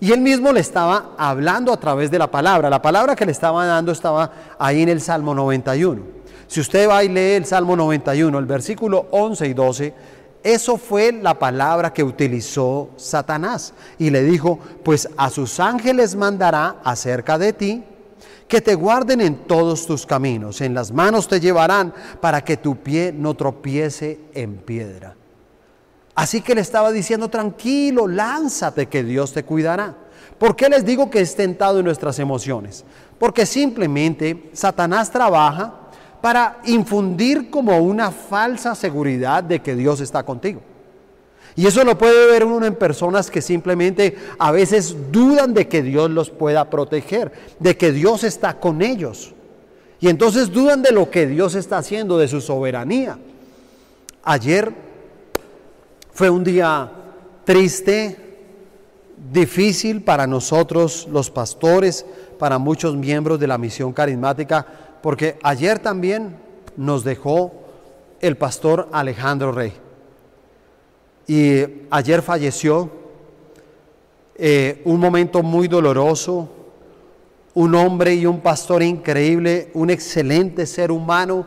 [0.00, 2.68] Y él mismo le estaba hablando a través de la palabra.
[2.68, 6.02] La palabra que le estaba dando estaba ahí en el Salmo 91.
[6.48, 9.94] Si usted va y lee el Salmo 91, el versículo 11 y 12,
[10.42, 13.72] eso fue la palabra que utilizó Satanás.
[13.98, 17.84] Y le dijo, pues a sus ángeles mandará acerca de ti
[18.52, 22.76] que te guarden en todos tus caminos, en las manos te llevarán para que tu
[22.76, 25.16] pie no tropiece en piedra.
[26.14, 29.96] Así que le estaba diciendo, tranquilo, lánzate que Dios te cuidará.
[30.36, 32.84] ¿Por qué les digo que es tentado en nuestras emociones?
[33.18, 35.72] Porque simplemente Satanás trabaja
[36.20, 40.60] para infundir como una falsa seguridad de que Dios está contigo.
[41.54, 45.82] Y eso lo puede ver uno en personas que simplemente a veces dudan de que
[45.82, 49.34] Dios los pueda proteger, de que Dios está con ellos.
[50.00, 53.18] Y entonces dudan de lo que Dios está haciendo, de su soberanía.
[54.24, 54.72] Ayer
[56.12, 56.90] fue un día
[57.44, 58.16] triste,
[59.30, 62.06] difícil para nosotros los pastores,
[62.38, 64.66] para muchos miembros de la misión carismática,
[65.02, 66.36] porque ayer también
[66.76, 67.52] nos dejó
[68.20, 69.72] el pastor Alejandro Rey.
[71.26, 72.90] Y ayer falleció,
[74.34, 76.48] eh, un momento muy doloroso,
[77.54, 81.46] un hombre y un pastor increíble, un excelente ser humano,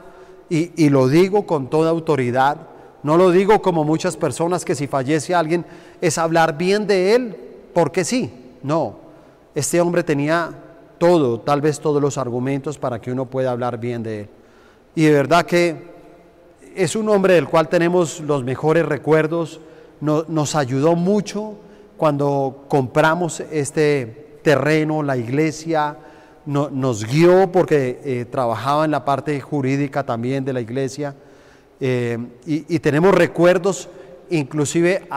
[0.50, 2.58] y, y lo digo con toda autoridad,
[3.04, 5.66] no lo digo como muchas personas que si fallece alguien
[6.02, 7.36] es hablar bien de él,
[7.74, 8.32] porque sí,
[8.64, 8.98] no,
[9.54, 10.52] este hombre tenía
[10.98, 14.30] todo, tal vez todos los argumentos para que uno pueda hablar bien de él.
[14.96, 15.95] Y de verdad que
[16.76, 19.62] es un hombre del cual tenemos los mejores recuerdos,
[20.02, 21.56] nos ayudó mucho
[21.98, 25.98] cuando compramos este terreno, la iglesia,
[26.46, 31.16] nos guió porque eh, trabajaba en la parte jurídica también de la iglesia
[31.80, 33.90] eh, y, tenemos recuerdos
[34.30, 35.08] inclusive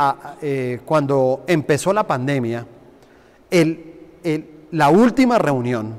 [0.41, 2.67] eh, cuando empezó la pandemia,
[4.71, 5.95] la última reunión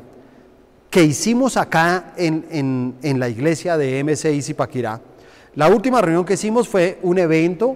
[0.89, 4.99] que hicimos acá en, la iglesia de MCI Zipaquirá,
[5.55, 7.75] la última reunión que hicimos fue un evento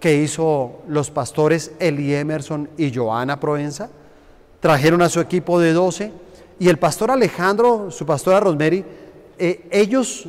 [0.00, 3.88] que hizo los pastores Eli Emerson y Joana Provenza.
[4.60, 6.12] Trajeron a su equipo de 12
[6.58, 8.84] y el pastor Alejandro, su pastora Rosemary,
[9.38, 10.26] eh, ellos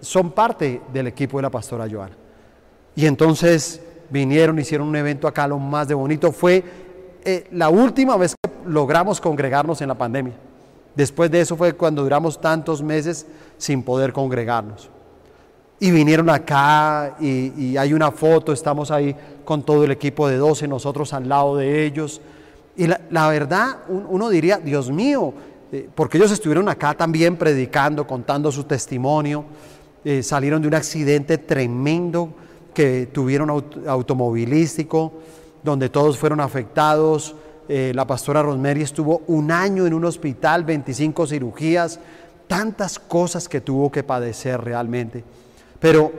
[0.00, 2.16] son parte del equipo de la pastora Joana.
[2.96, 3.80] Y entonces
[4.10, 6.32] vinieron, hicieron un evento acá, lo más de bonito.
[6.32, 6.64] Fue
[7.24, 10.34] eh, la última vez que logramos congregarnos en la pandemia.
[10.94, 14.90] Después de eso fue cuando duramos tantos meses sin poder congregarnos.
[15.80, 19.14] Y vinieron acá y, hay una foto, estamos ahí
[19.44, 22.20] con todo el equipo de 12, nosotros al lado de ellos.
[22.76, 25.32] Y la, verdad, uno diría, Dios mío,
[25.70, 29.44] eh, porque ellos estuvieron acá también predicando, contando su testimonio,
[30.04, 32.32] eh, salieron de un accidente tremendo
[32.74, 33.50] que tuvieron
[33.86, 35.12] automovilístico,
[35.62, 37.34] donde todos fueron afectados.
[37.68, 42.00] Eh, la pastora Rosemary estuvo un año en un hospital, 25 cirugías,
[42.46, 45.24] tantas cosas que tuvo que padecer realmente.
[45.80, 46.12] Pero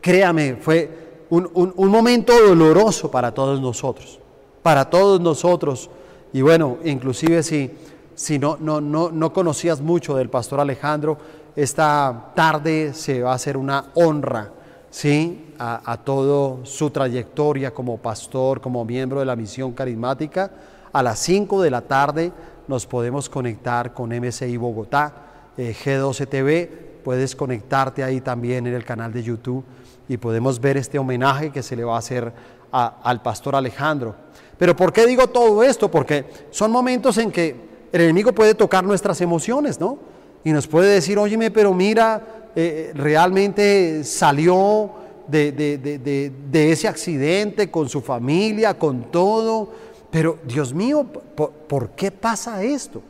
[0.00, 4.18] créame, fue un, momento doloroso para todos nosotros,
[4.62, 5.88] para todos nosotros.
[6.32, 7.70] Y bueno, inclusive si,
[8.14, 11.18] si no, no, no, no conocías mucho del pastor Alejandro,
[11.54, 14.50] esta tarde se va a hacer una honra
[14.90, 15.52] ¿sí?
[15.58, 20.50] a, a toda su trayectoria como pastor, como miembro de la misión carismática.
[20.92, 22.32] A las 5 de la tarde
[22.68, 25.14] nos podemos conectar con MCI Bogotá,
[25.56, 29.64] eh, G12 TV, puedes conectarte ahí también en el canal de YouTube
[30.08, 32.32] y podemos ver este homenaje que se le va a hacer
[32.70, 34.14] al pastor Alejandro.
[34.58, 35.90] Pero ¿por qué digo todo esto?
[35.90, 37.56] Porque son momentos en que
[37.92, 39.98] el enemigo puede tocar nuestras emociones, ¿no?
[40.44, 44.90] Y nos puede decir, óyeme, pero mira, eh, realmente salió
[45.28, 49.70] de, de, ese accidente con su familia, con todo.
[50.10, 53.02] Pero Dios mío, ¿por qué pasa esto?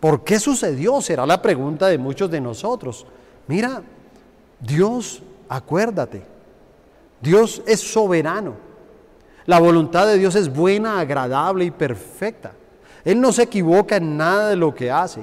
[0.00, 1.00] ¿Por qué sucedió?
[1.00, 3.06] Será la pregunta de muchos de nosotros.
[3.46, 3.82] Mira,
[4.60, 6.22] Dios, acuérdate,
[7.20, 8.54] Dios es soberano.
[9.46, 12.52] La voluntad de Dios es buena, agradable y perfecta.
[13.04, 15.22] Él no se equivoca en nada de lo que hace.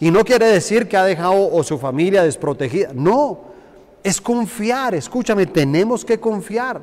[0.00, 2.90] Y no quiere decir que ha dejado o su familia desprotegida.
[2.92, 3.38] No,
[4.02, 4.96] es confiar.
[4.96, 6.82] Escúchame, tenemos que confiar.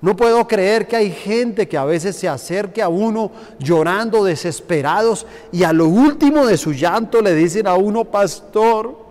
[0.00, 5.26] No puedo creer que hay gente que a veces se acerque a uno llorando, desesperados,
[5.50, 9.07] y a lo último de su llanto le dicen a uno, pastor,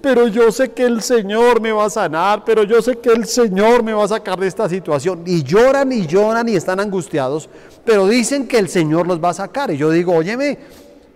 [0.00, 3.26] pero yo sé que el Señor me va a sanar, pero yo sé que el
[3.26, 5.22] Señor me va a sacar de esta situación.
[5.26, 7.48] Y lloran y lloran y están angustiados,
[7.84, 9.70] pero dicen que el Señor los va a sacar.
[9.70, 10.58] Y yo digo, óyeme,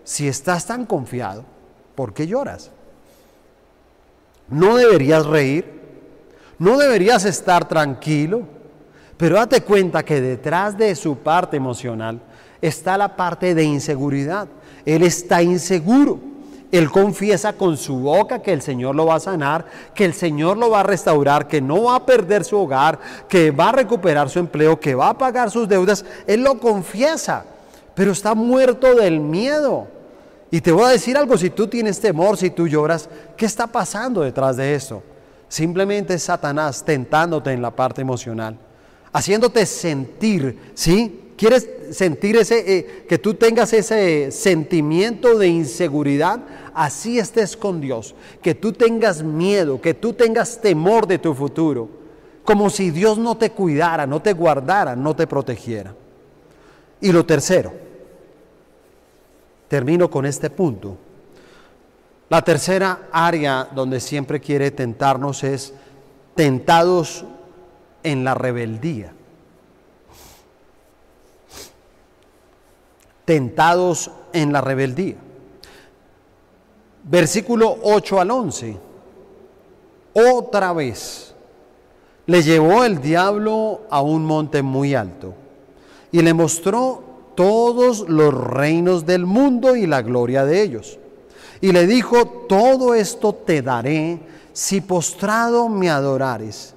[0.05, 1.45] si estás tan confiado,
[1.95, 2.71] ¿por qué lloras?
[4.49, 5.81] No deberías reír,
[6.59, 8.43] no deberías estar tranquilo,
[9.17, 12.21] pero date cuenta que detrás de su parte emocional
[12.61, 14.49] está la parte de inseguridad.
[14.85, 16.32] Él está inseguro.
[16.73, 20.57] Él confiesa con su boca que el Señor lo va a sanar, que el Señor
[20.57, 24.31] lo va a restaurar, que no va a perder su hogar, que va a recuperar
[24.31, 26.03] su empleo, que va a pagar sus deudas.
[26.27, 27.45] Él lo confiesa,
[27.95, 29.87] pero está muerto del miedo.
[30.51, 33.07] Y te voy a decir algo, si tú tienes temor, si tú lloras,
[33.37, 35.03] ¿qué está pasando detrás de esto?
[35.49, 38.57] Simplemente es Satanás tentándote en la parte emocional,
[39.13, 41.22] haciéndote sentir, ¿sí?
[41.37, 46.41] ¿Quieres sentir ese, eh, que tú tengas ese sentimiento de inseguridad?
[46.75, 48.15] Así estés con Dios.
[48.43, 51.89] Que tú tengas miedo, que tú tengas temor de tu futuro.
[52.45, 55.95] Como si Dios no te cuidara, no te guardara, no te protegiera.
[57.01, 57.73] Y lo tercero,
[59.69, 60.97] termino con este punto.
[62.29, 65.75] La tercera área donde siempre quiere tentarnos es
[66.35, 67.25] tentados
[68.03, 69.13] en la rebeldía.
[73.33, 75.17] Tentados en la rebeldía.
[77.05, 78.77] Versículo 8 al 11.
[80.13, 81.35] Otra vez
[82.27, 85.33] le llevó el diablo a un monte muy alto
[86.11, 87.03] y le mostró
[87.35, 90.99] todos los reinos del mundo y la gloria de ellos.
[91.63, 94.21] Y le dijo, todo esto te daré
[94.53, 96.75] si postrado me adorares.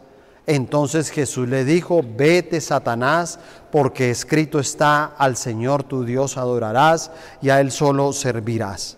[0.47, 3.39] Entonces Jesús le dijo, vete Satanás,
[3.71, 8.97] porque escrito está, al Señor tu Dios adorarás y a Él solo servirás.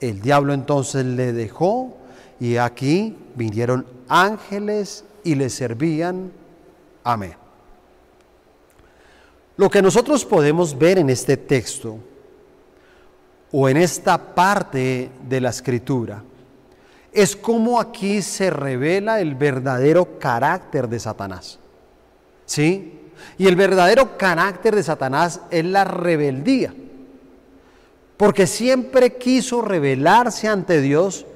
[0.00, 1.96] El diablo entonces le dejó
[2.40, 6.32] y aquí vinieron ángeles y le servían.
[7.04, 7.34] Amén.
[9.56, 11.98] Lo que nosotros podemos ver en este texto
[13.52, 16.22] o en esta parte de la escritura
[17.12, 21.58] es cómo aquí se revela el verdadero carácter de Satanás.
[22.46, 23.00] ¿Sí?
[23.38, 26.74] Y el verdadero carácter de Satanás es la rebeldía.
[28.16, 31.26] Porque siempre quiso rebelarse ante Dios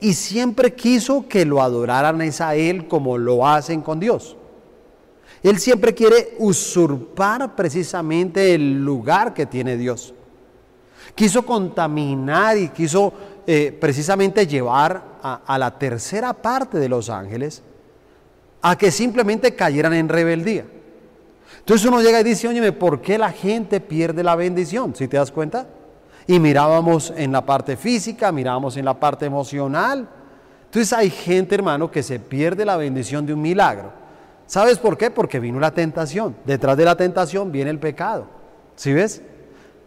[0.00, 4.36] y siempre quiso que lo adoraran a Él como lo hacen con Dios.
[5.42, 10.12] Él siempre quiere usurpar precisamente el lugar que tiene Dios.
[11.14, 13.12] Quiso contaminar y quiso
[13.46, 17.62] eh, precisamente llevar a, la tercera parte de los ángeles
[18.62, 20.64] a que simplemente cayeran en rebeldía.
[21.58, 24.94] Entonces uno llega y dice, oye, ¿por qué la gente pierde la bendición?
[24.94, 25.66] ¿Si te das cuenta?
[26.26, 30.08] Y mirábamos en la parte física, mirábamos en la parte emocional.
[30.66, 34.06] Entonces hay gente, hermano, que se pierde la bendición de un milagro
[34.46, 35.10] ¿Sabes por qué?
[35.10, 36.36] Porque vino la tentación.
[36.44, 38.26] Detrás de la tentación viene el pecado.
[38.76, 39.22] ¿Sí ves?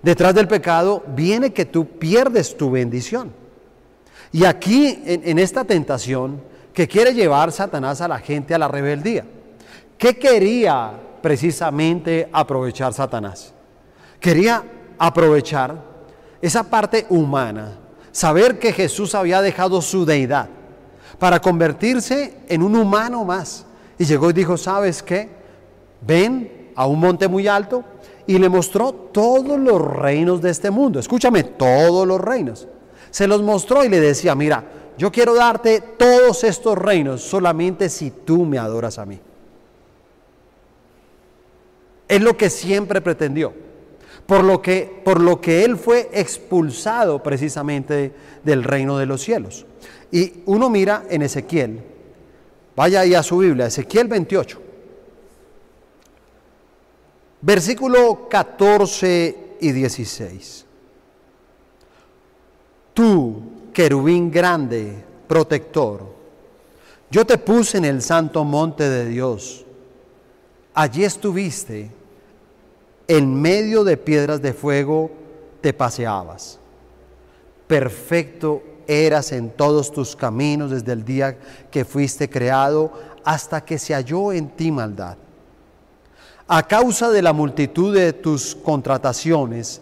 [0.01, 3.31] Detrás del pecado viene que tú pierdes tu bendición.
[4.31, 6.41] Y aquí, en, esta tentación,
[6.73, 9.25] que quiere llevar Satanás a la gente a la rebeldía.
[9.97, 13.53] ¿Qué quería precisamente aprovechar Satanás?
[14.19, 14.63] Quería
[14.97, 15.75] aprovechar
[16.41, 17.77] esa parte humana,
[18.11, 20.47] saber que Jesús había dejado su deidad
[21.17, 23.65] para convertirse en un humano más
[23.97, 25.29] y llegó y dijo, ¿sabes qué?
[26.01, 27.83] Ven a un monte muy alto
[28.25, 30.99] y le mostró todos los reinos de este mundo.
[30.99, 32.67] Escúchame, todos los reinos.
[33.11, 34.63] Se los mostró y le decía, mira,
[34.97, 39.19] yo quiero darte todos estos reinos solamente si tú me adoras a mí.
[42.07, 43.53] Es lo que siempre pretendió.
[44.25, 49.65] Por lo que, por lo que él fue expulsado precisamente del reino de los cielos.
[50.11, 51.83] Y uno mira en Ezequiel
[52.79, 54.61] Vaya ahí a su Biblia, Ezequiel 28.
[57.41, 60.65] Versículo 14 y 16.
[62.99, 63.41] Tú,
[63.71, 66.01] querubín grande, protector,
[67.09, 69.65] yo te puse en el santo monte de Dios.
[70.73, 71.89] Allí estuviste,
[73.07, 75.11] en medio de piedras de fuego
[75.61, 76.59] te paseabas.
[77.67, 81.37] Perfecto eras en todos tus caminos desde el día
[81.71, 82.91] que fuiste creado
[83.23, 85.15] hasta que se halló en ti maldad.
[86.49, 89.81] A causa de la multitud de tus contrataciones,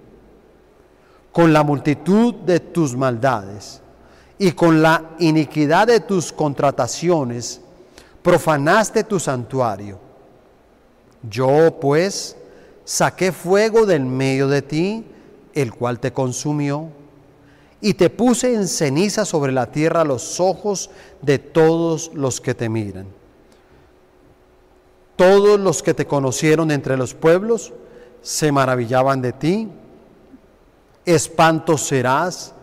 [1.31, 3.81] Con la multitud de tus maldades
[4.37, 7.61] y con la iniquidad de tus contrataciones,
[8.21, 9.99] profanaste tu santuario.
[11.29, 12.35] Yo pues
[12.83, 15.05] saqué fuego del medio de ti,
[15.53, 16.89] el cual te consumió
[17.81, 22.69] y te puse en ceniza sobre la tierra los ojos de todos los que te
[22.69, 23.07] miran.
[25.15, 27.73] Todos los que te conocieron entre los pueblos
[28.21, 29.69] se maravillaban de ti.
[31.05, 32.53] Espanto serás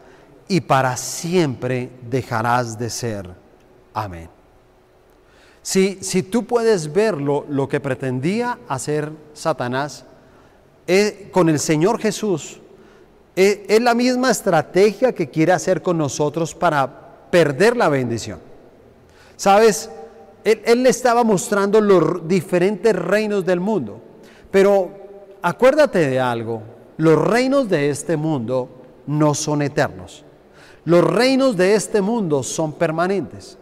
[0.49, 3.29] y para siempre dejarás de ser.
[3.93, 4.31] Amén.
[5.63, 10.05] Si, si tú puedes verlo, lo que pretendía hacer Satanás
[10.87, 12.61] eh, con el Señor Jesús,
[13.37, 18.41] es la misma estrategia que quiere hacer con nosotros para perder la bendición.
[19.37, 19.91] ¿Sabes?
[20.43, 24.01] Él, le estaba mostrando los diferentes reinos del mundo.
[24.51, 24.91] Pero
[25.41, 26.63] acuérdate de algo,
[26.99, 28.69] los reinos de este mundo
[29.07, 30.25] no son eternos.
[30.85, 33.57] Los reinos de este mundo son permanentes.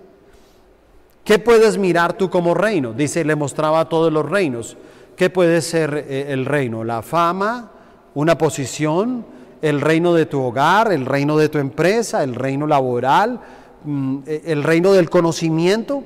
[1.22, 2.92] ¿Qué puedes mirar tú como reino?
[2.92, 4.76] Dice, le mostraba todos los reinos.
[5.16, 6.82] ¿Qué puede ser eh, el reino?
[6.82, 7.72] La fama,
[8.14, 9.26] una posición,
[9.60, 13.40] el reino de tu hogar, el reino de tu empresa, el reino laboral,
[13.84, 16.02] mm, e, el reino del conocimiento.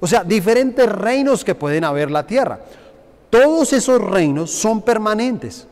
[0.00, 2.60] O sea, diferentes reinos que pueden haber la tierra.
[3.30, 5.66] Todos esos reinos son permanentes.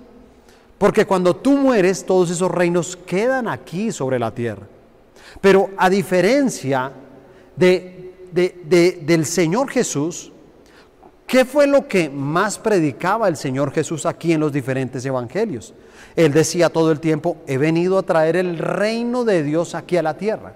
[0.80, 4.66] Porque cuando tú mueres, todos esos reinos quedan aquí sobre la tierra.
[5.42, 6.90] Pero a diferencia
[7.54, 10.32] de, del Señor Jesús,
[11.26, 15.74] ¿qué fue lo que más predicaba el Señor Jesús aquí en los diferentes evangelios?
[16.16, 20.02] Él decía todo el tiempo, he venido a traer el reino de Dios aquí a
[20.02, 20.54] la tierra.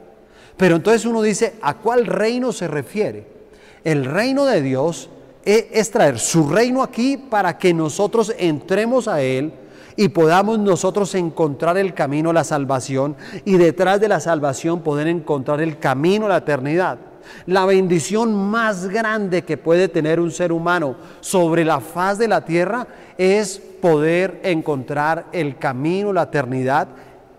[0.57, 3.27] Pero entonces uno dice, ¿a cuál reino se refiere?
[3.85, 5.11] El reino de Dios
[5.45, 9.53] e, es traer su reino aquí para que nosotros entremos a Él
[9.97, 15.07] y podamos nosotros encontrar el camino a la salvación y detrás de la salvación poder
[15.07, 16.99] encontrar el camino a la eternidad.
[17.47, 22.45] La bendición más grande que puede tener un ser humano sobre la faz de la
[22.45, 22.87] tierra
[23.17, 26.89] es poder encontrar el camino a la eternidad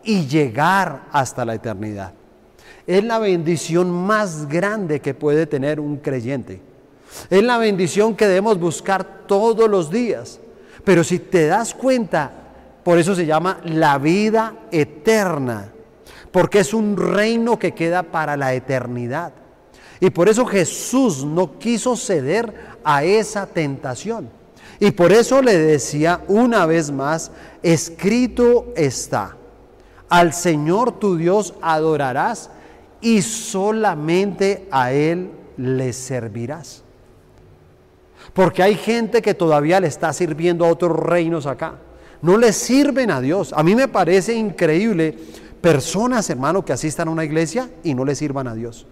[0.03, 2.13] y llegar hasta la eternidad.
[2.87, 6.61] Es la bendición más grande que puede tener un creyente.
[7.29, 10.39] Es la bendición que debemos buscar todos los días.
[10.83, 12.44] Pero si te das cuenta,
[12.85, 15.71] por eso se llama la vida eterna,
[16.31, 19.33] porque es un reino que queda para la eternidad.
[19.99, 24.29] Y por eso Jesús no quiso ceder a esa tentación.
[24.79, 27.31] Y por eso le decía una vez más,
[27.63, 29.35] escrito está,
[30.07, 32.51] al Señor tu Dios adorarás
[33.01, 36.83] y solamente a Él le servirás.
[38.35, 41.79] Porque hay gente que todavía le está sirviendo a otros reinos acá
[42.25, 43.53] no le sirven a Dios.
[43.53, 45.15] A mí me parece increíble
[45.61, 48.87] personas, hermano, que asistan a una iglesia y no le sirvan a Dios.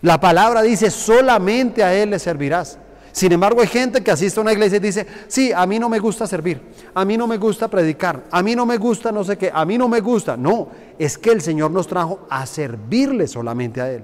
[0.00, 2.78] La palabra dice, solamente a Él le servirás.
[3.12, 5.90] Sin embargo, hay gente que asiste a una iglesia y dice, sí, a mí no
[5.90, 6.62] me gusta servir,
[6.94, 9.66] a mí no me gusta predicar, a mí no me gusta no sé qué, a
[9.66, 10.38] mí no me gusta.
[10.38, 10.68] No,
[10.98, 14.02] es que el Señor nos trajo a servirle solamente a Él.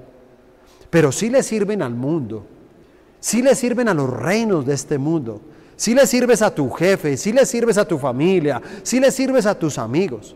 [0.91, 2.45] Pero sí le sirven al mundo,
[3.19, 5.41] sí le sirven a los reinos de este mundo,
[5.79, 9.45] si le sirves a tu jefe, si le sirves a tu familia, si le sirves
[9.45, 10.35] a tus amigos.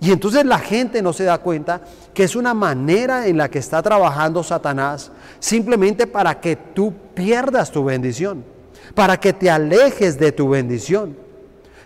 [0.00, 1.82] Y entonces la gente no se da cuenta
[2.14, 7.70] que es una manera en la que está trabajando Satanás simplemente para que tú pierdas
[7.70, 8.42] tu bendición,
[8.94, 11.14] para que te alejes de tu bendición.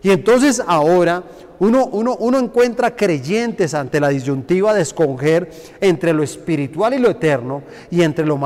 [0.00, 1.24] Y entonces ahora
[1.58, 7.10] uno, uno, uno encuentra creyentes ante la disyuntiva de escoger entre lo espiritual y lo
[7.10, 8.38] eterno y entre lo,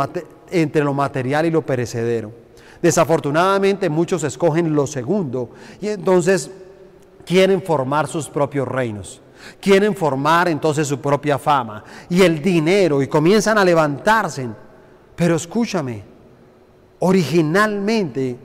[0.50, 2.47] entre lo material y lo perecedero.
[2.80, 5.50] Desafortunadamente muchos escogen lo segundo
[5.80, 6.50] y entonces
[7.24, 9.20] quieren formar sus propios reinos.
[9.60, 14.48] Quieren formar entonces su propia fama y el dinero y comienzan a levantarse.
[15.14, 16.02] Pero escúchame,
[17.00, 18.36] originalmente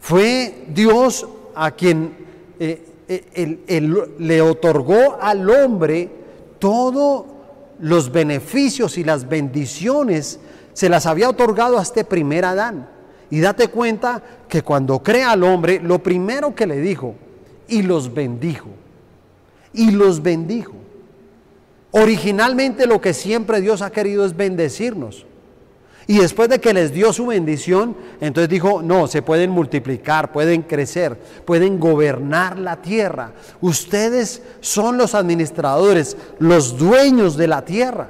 [0.00, 2.16] fue Dios a quien
[2.58, 6.08] eh, eh, le otorgó al hombre
[6.58, 7.24] todos
[7.80, 10.38] los beneficios y las bendiciones,
[10.72, 12.88] se las había otorgado a este primer Adán.
[13.30, 17.14] Y date cuenta que cuando crea al hombre, lo primero que le dijo,
[17.68, 18.68] y los bendijo.
[19.72, 20.72] Y los bendijo.
[21.92, 25.26] Originalmente lo que siempre Dios ha querido es bendecirnos.
[26.08, 30.62] Y después de que les dio su bendición, entonces dijo, no, se pueden multiplicar, pueden
[30.62, 33.32] crecer, pueden gobernar la tierra.
[33.60, 38.08] Ustedes son los administradores, los dueños de la tierra.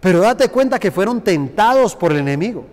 [0.00, 2.64] Pero date cuenta que fueron tentados por el enemigo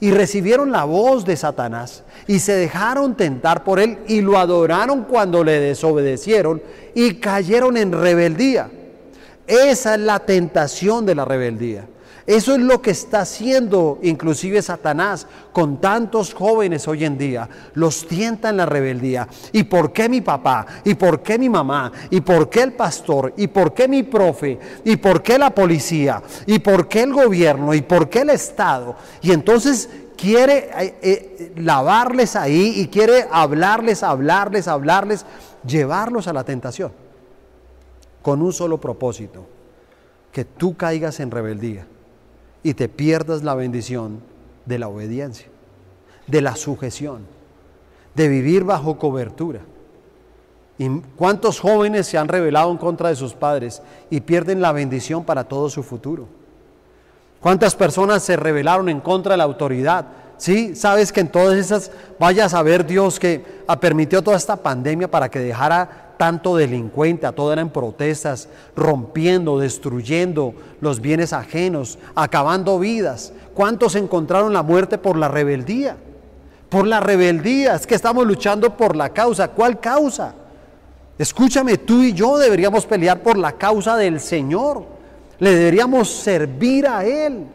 [0.00, 5.04] y recibieron la voz de Satanás y se dejaron tentar por él y lo adoraron
[5.04, 6.62] cuando le desobedecieron
[6.94, 8.70] y cayeron en rebeldía.
[9.46, 11.86] Esa es la tentación de la rebeldía.
[12.28, 17.48] Eso es lo que está haciendo inclusive Satanás con tantos jóvenes hoy en día.
[17.72, 19.26] Los tienta en la rebeldía.
[19.50, 20.66] ¿Y por qué mi papá?
[20.84, 21.90] ¿Y por qué mi mamá?
[22.10, 23.32] ¿Y por qué el pastor?
[23.38, 24.58] ¿Y por qué mi profe?
[24.84, 26.22] ¿Y por qué la policía?
[26.44, 27.72] ¿Y por qué el gobierno?
[27.72, 28.94] ¿Y por qué el Estado?
[29.22, 35.24] Y entonces quiere eh, eh, lavarles ahí y quiere hablarles, hablarles, hablarles,
[35.66, 36.92] llevarlos a la tentación.
[38.20, 39.46] Con un solo propósito,
[40.30, 41.86] que tú caigas en rebeldía
[42.62, 44.20] y te pierdas la bendición
[44.66, 45.46] de la obediencia,
[46.26, 47.26] de la sujeción,
[48.14, 49.60] de vivir bajo cobertura.
[50.76, 55.24] ¿Y cuántos jóvenes se han rebelado en contra de sus padres y pierden la bendición
[55.24, 56.28] para todo su futuro?
[57.40, 60.06] ¿Cuántas personas se rebelaron en contra de la autoridad?
[60.36, 63.44] Sí, sabes que en todas esas vayas a ver Dios que
[63.80, 70.52] permitió toda esta pandemia para que dejara tanto delincuente, a todo eran protestas, rompiendo, destruyendo
[70.80, 73.32] los bienes ajenos, acabando vidas.
[73.54, 75.96] ¿Cuántos encontraron la muerte por la rebeldía?
[76.68, 79.48] Por la rebeldía, es que estamos luchando por la causa.
[79.48, 80.34] ¿Cuál causa?
[81.16, 84.84] Escúchame, tú y yo deberíamos pelear por la causa del Señor.
[85.38, 87.46] Le deberíamos servir a Él.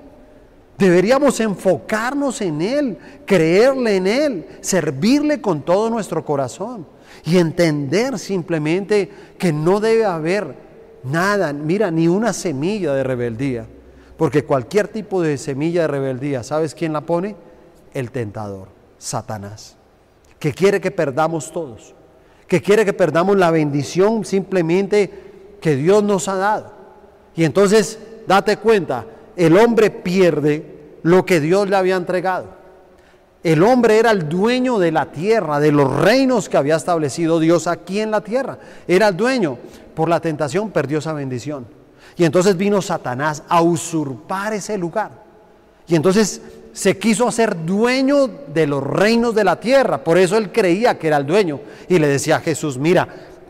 [0.78, 6.93] Deberíamos enfocarnos en Él, creerle en Él, servirle con todo nuestro corazón
[7.26, 10.56] y entender simplemente que no debe haber
[11.04, 13.66] nada, mira, ni una semilla de rebeldía.
[14.18, 17.36] Porque cualquier tipo de semilla de rebeldía, ¿sabes quién la pone?
[17.94, 18.68] El tentador,
[18.98, 19.76] Satanás,
[20.40, 21.96] que quiere que perdamos todos,
[22.48, 25.10] que quiere que perdamos la bendición simplemente
[25.62, 26.74] que Dios nos ha dado.
[27.36, 29.06] Y entonces, date cuenta,
[29.36, 32.63] el hombre pierde lo que Dios le había entregado.
[33.44, 37.68] El hombre era el dueño de la tierra, de los reinos que había establecido Dios
[37.68, 38.58] aquí en la tierra.
[38.88, 39.58] Era el dueño.
[39.94, 41.66] Por la tentación perdió esa bendición.
[42.16, 45.12] Y entonces vino Satanás a usurpar ese lugar.
[45.88, 46.42] Y entonces
[46.72, 50.02] se quiso hacer dueño de los reinos de la tierra.
[50.02, 51.60] Por eso él creía que era el dueño.
[51.90, 53.10] Y le decía a Jesús, mira,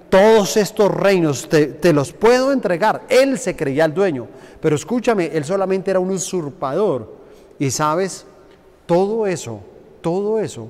[0.09, 3.03] todos estos reinos te, te, los puedo entregar.
[3.09, 4.27] Él se creía el dueño.
[4.59, 7.15] Pero escúchame, él solamente era un usurpador.
[7.59, 8.25] Y sabes,
[8.87, 9.61] todo eso
[10.03, 10.69] todo eso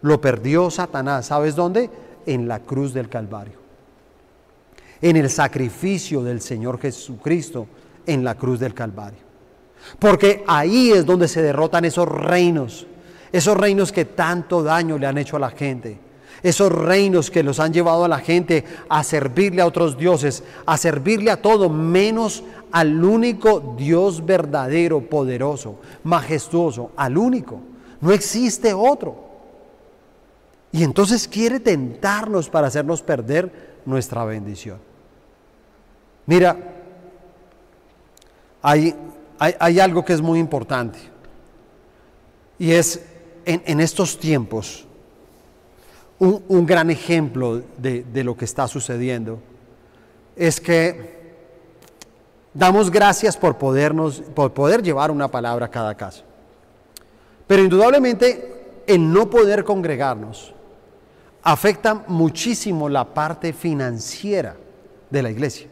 [0.00, 1.26] lo perdió Satanás.
[1.26, 1.88] ¿Sabes dónde?
[2.26, 3.60] En la cruz del Calvario.
[5.00, 7.68] En el sacrificio del Señor Jesucristo
[8.06, 9.20] en la cruz del Calvario.
[9.98, 12.86] Porque ahí es donde se derrotan esos reinos,
[13.30, 15.98] esos reinos que tanto daño le han hecho a la gente,
[16.42, 20.76] esos reinos que los han llevado a la gente a servirle a otros dioses, a
[20.76, 27.71] servirle a todo menos al único Dios verdadero, poderoso, majestuoso, al único.
[28.02, 29.16] No existe otro.
[30.72, 34.78] Y entonces quiere tentarnos para hacernos perder nuestra bendición.
[36.26, 36.56] Mira,
[38.60, 38.94] hay,
[39.38, 40.98] hay, algo que es muy importante.
[42.58, 43.04] Y es
[43.44, 44.84] en, estos tiempos
[46.18, 49.38] un, gran ejemplo de, de lo que está sucediendo.
[50.34, 51.22] Es que
[52.52, 56.24] damos gracias por, podernos, por poder llevar una palabra a cada caso.
[57.46, 60.52] Pero indudablemente el no poder congregarnos
[61.42, 64.56] afecta muchísimo la parte financiera
[65.10, 65.66] de la iglesia.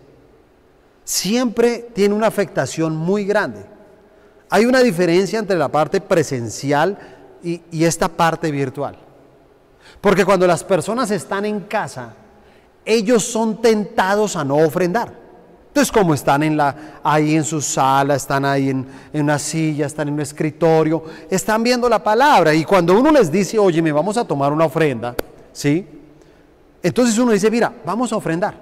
[1.04, 3.64] Siempre tiene una afectación muy grande.
[4.48, 6.98] Hay una diferencia entre la parte presencial
[7.42, 8.96] y, esta parte virtual.
[10.00, 12.14] Porque cuando las personas están en casa,
[12.84, 15.14] ellos son tentados a no ofrendar.
[15.70, 20.08] Entonces, como están en la, ahí en su sala, están ahí en, una silla, están
[20.08, 22.52] en un escritorio, están viendo la palabra.
[22.52, 25.14] Y cuando uno les dice, oye, me vamos a tomar una ofrenda,
[25.52, 25.86] ¿sí?
[26.82, 28.54] Entonces uno dice, mira, vamos a ofrendar.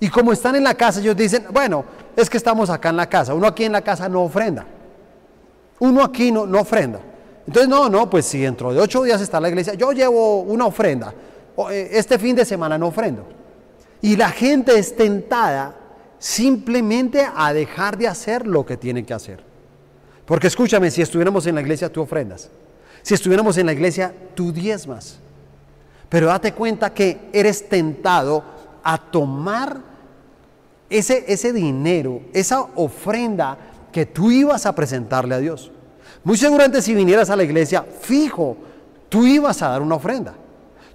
[0.00, 1.84] Y como están en la casa, ellos dicen, bueno,
[2.16, 3.32] es que estamos acá en la casa.
[3.32, 4.66] Uno aquí en la casa no ofrenda.
[5.78, 6.98] Uno aquí no, no ofrenda.
[7.46, 10.66] Entonces, no, no, pues si dentro de ocho días está la iglesia, yo llevo una
[10.66, 11.14] ofrenda.
[11.70, 13.24] Eh, este fin de semana no ofrendo.
[14.02, 15.77] Y la gente es tentada
[16.18, 19.42] simplemente a dejar de hacer lo que tienen que hacer.
[20.24, 22.50] Porque escúchame, si estuviéramos en la iglesia, tú ofrendas.
[23.02, 25.18] Si estuviéramos en la iglesia, tú diezmas.
[26.08, 28.44] Pero date cuenta que eres tentado
[28.82, 29.80] a tomar
[30.90, 33.56] ese, ese dinero, esa ofrenda
[33.92, 35.70] que tú ibas a presentarle a Dios.
[36.24, 38.56] Muy seguramente si vinieras a la iglesia, fijo,
[39.08, 40.34] tú ibas a dar una ofrenda.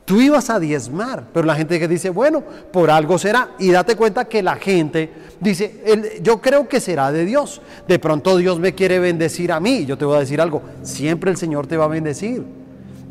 [0.05, 3.51] Tú ibas a diezmar, pero la gente que dice, bueno, por algo será.
[3.57, 7.61] Y date cuenta que la gente dice, yo creo que será de Dios.
[7.87, 9.85] De pronto Dios me quiere bendecir a mí.
[9.85, 12.43] Yo te voy a decir algo, siempre el Señor te va a bendecir.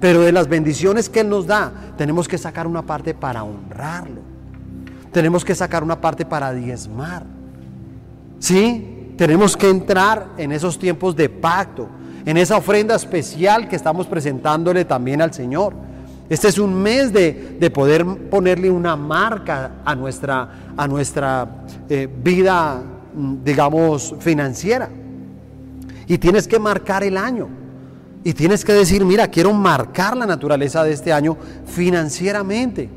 [0.00, 4.20] Pero de las bendiciones que Él nos da, tenemos que sacar una parte para honrarlo.
[5.12, 7.24] Tenemos que sacar una parte para diezmar.
[8.38, 9.14] ¿Sí?
[9.16, 11.88] Tenemos que entrar en esos tiempos de pacto,
[12.26, 15.74] en esa ofrenda especial que estamos presentándole también al Señor.
[16.32, 22.82] Este es un mes de, poder ponerle una marca a nuestra, a nuestra eh, vida,
[23.14, 24.88] mm, digamos, financiera.
[26.06, 27.50] Y tienes que marcar el año.
[28.24, 32.88] Y tienes que decir, mira, quiero marcar la naturaleza de este año financieramente.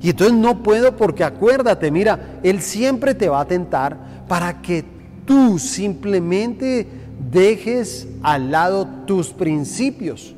[0.00, 3.96] Y entonces no puedo porque acuérdate, mira, Él siempre te va a tentar
[4.28, 4.84] para que
[5.26, 6.86] tú simplemente
[7.28, 10.36] dejes al lado tus principios.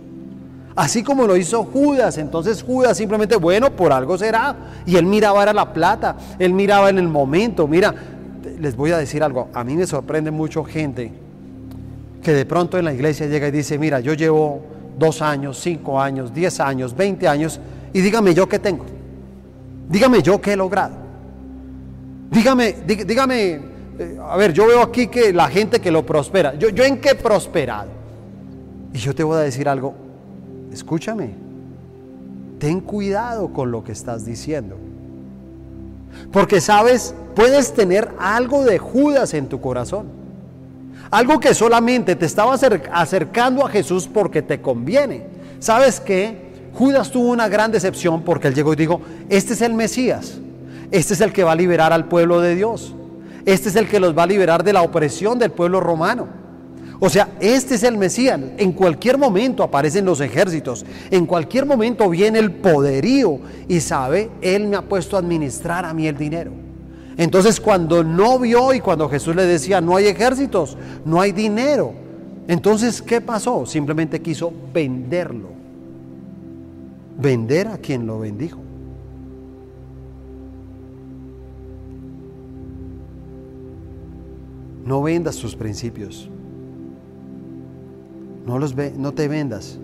[0.81, 4.57] Así como lo hizo Judas, entonces Judas simplemente, bueno, por algo será.
[4.87, 7.69] Y él miraba era la plata, él miraba en el momento.
[7.69, 7.95] Mira,
[8.59, 11.13] les voy a decir algo, a mí me sorprende mucho gente
[12.23, 14.63] que de pronto en la iglesia llega y dice, mira, yo llevo
[14.99, 17.61] dos años, cinco años, diez años, veinte años,
[17.93, 18.87] y dígame yo qué tengo.
[19.87, 20.95] Dígame yo qué he logrado.
[22.31, 23.61] Dígame, dígame,
[23.99, 27.03] eh, a ver, yo veo aquí que la gente que lo prospera, yo, yo en
[27.03, 27.91] qué he prosperado.
[28.95, 30.09] Y yo te voy a decir algo,
[30.73, 31.35] escúchame,
[32.59, 34.77] ten cuidado con lo que estás diciendo.
[36.33, 40.07] Porque sabes, puedes tener algo de Judas en tu corazón.
[41.11, 42.55] Algo que solamente te estaba
[42.93, 45.25] acercando a Jesús porque te conviene.
[45.59, 46.51] ¿Sabes qué?
[46.73, 50.39] Judas tuvo una gran decepción porque él llegó y dijo, este es el Mesías,
[50.91, 52.95] este es el que va a liberar al pueblo de Dios,
[53.45, 56.40] este es el que los va a liberar de la opresión del pueblo romano.
[57.03, 58.39] O sea, este es el Mesías.
[58.59, 64.67] En cualquier momento aparecen los ejércitos, en cualquier momento viene el poderío y sabe, Él
[64.69, 66.53] me ha puesto a administrar a mí el dinero.
[67.17, 70.77] Entonces cuando no vio y cuando Jesús le decía, no hay ejércitos,
[71.07, 71.95] no hay dinero,
[72.47, 73.65] entonces ¿qué pasó?
[73.65, 75.49] Simplemente quiso venderlo.
[77.19, 78.61] Vender a quien lo bendijo.
[84.85, 86.31] No vendas tus principios.
[88.47, 89.79] No, los ve, no te vendas.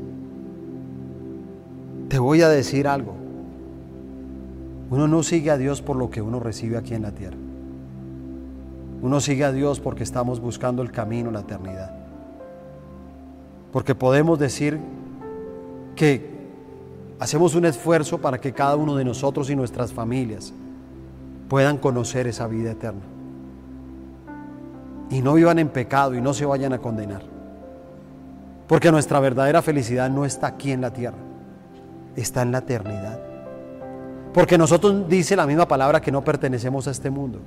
[2.08, 3.14] Te voy a decir algo.
[4.90, 7.36] Uno no sigue a Dios por lo que uno recibe aquí en la tierra.
[9.02, 11.90] Uno sigue a Dios porque estamos buscando el camino la eternidad.
[13.72, 14.78] Porque podemos decir
[15.96, 16.36] que
[17.18, 20.52] hacemos un esfuerzo para que cada uno de nosotros y nuestras familias
[21.48, 23.02] puedan conocer esa vida eterna.
[25.10, 27.35] Y no vivan en pecado y no se vayan a condenar.
[28.66, 31.18] Porque nuestra verdadera felicidad no está aquí en la tierra,
[32.16, 33.20] está en la eternidad.
[34.34, 37.40] Porque nosotros dice la misma palabra que no pertenecemos a este mundo.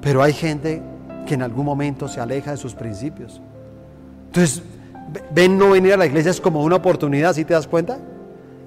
[0.00, 0.82] Pero hay gente
[1.26, 3.40] que en algún momento se aleja de sus principios.
[4.26, 4.62] Entonces,
[5.32, 7.98] ven no venir a la iglesia es como una oportunidad, ¿sí te das cuenta?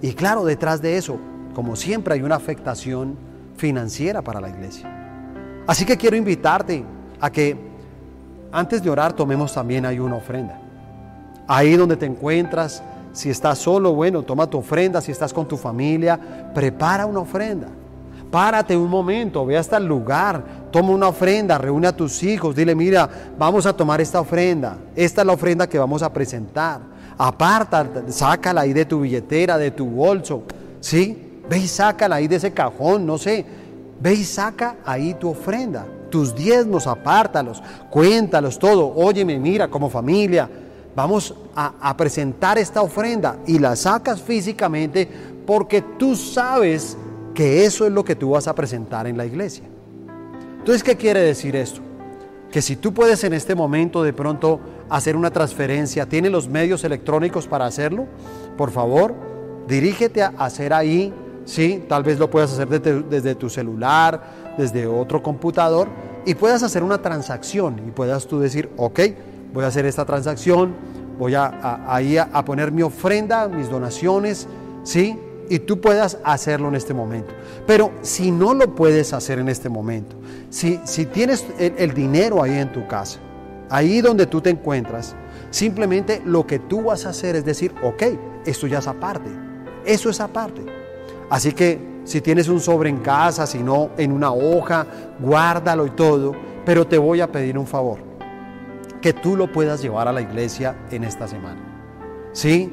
[0.01, 1.17] Y claro, detrás de eso,
[1.53, 3.17] como siempre, hay una afectación
[3.57, 4.89] financiera para la iglesia.
[5.67, 6.83] Así que quiero invitarte
[7.19, 7.68] a que
[8.51, 10.59] antes de orar tomemos también ahí una ofrenda.
[11.47, 15.01] Ahí donde te encuentras, si estás solo, bueno, toma tu ofrenda.
[15.01, 16.19] Si estás con tu familia,
[16.53, 17.67] prepara una ofrenda.
[18.31, 22.75] Párate un momento, ve hasta el lugar, toma una ofrenda, reúne a tus hijos, dile,
[22.75, 24.77] mira, vamos a tomar esta ofrenda.
[24.95, 26.79] Esta es la ofrenda que vamos a presentar.
[27.17, 30.43] Aparta, sácala ahí de tu billetera, de tu bolso,
[30.79, 31.41] ¿sí?
[31.49, 33.43] Ve y sácala ahí de ese cajón, no sé.
[33.99, 35.85] Ve y saca ahí tu ofrenda.
[36.09, 38.91] Tus diezmos, apártalos, cuéntalos todo.
[38.95, 40.49] Óyeme, mira, como familia,
[40.95, 45.07] vamos a, presentar esta ofrenda y la sacas físicamente
[45.45, 46.97] porque tú sabes
[47.33, 49.65] que eso es lo que tú vas a presentar en la iglesia.
[50.57, 51.81] Entonces, ¿qué quiere decir esto?
[52.51, 56.83] Que si tú puedes en este momento de pronto hacer una transferencia, ¿tienes los medios
[56.83, 58.07] electrónicos para hacerlo?
[58.57, 59.15] Por favor,
[59.67, 61.13] dirígete a hacer ahí,
[61.45, 61.83] ¿sí?
[61.87, 64.21] Tal vez lo puedas hacer desde, tu celular,
[64.57, 65.87] desde otro computador,
[66.25, 68.99] y puedas hacer una transacción y puedas tú decir, ok,
[69.53, 70.73] voy a hacer esta transacción,
[71.17, 74.47] voy a, ahí a, poner mi ofrenda, mis donaciones,
[74.83, 75.17] ¿sí?
[75.49, 77.33] Y tú puedas hacerlo en este momento.
[77.65, 80.15] Pero si no lo puedes hacer en este momento,
[80.49, 83.19] si, si tienes el, el dinero ahí en tu casa,
[83.69, 85.15] ahí donde tú te encuentras,
[85.49, 88.03] simplemente lo que tú vas a hacer es decir, ok,
[88.45, 89.29] esto ya es aparte,
[89.85, 90.61] eso es aparte.
[91.29, 94.85] Así que si tienes un sobre en casa, si no en una hoja,
[95.19, 96.33] guárdalo y todo,
[96.65, 98.09] pero te voy a pedir un favor
[99.01, 101.61] que tú lo puedas llevar a la iglesia en esta semana.
[102.33, 102.71] ¿Sí?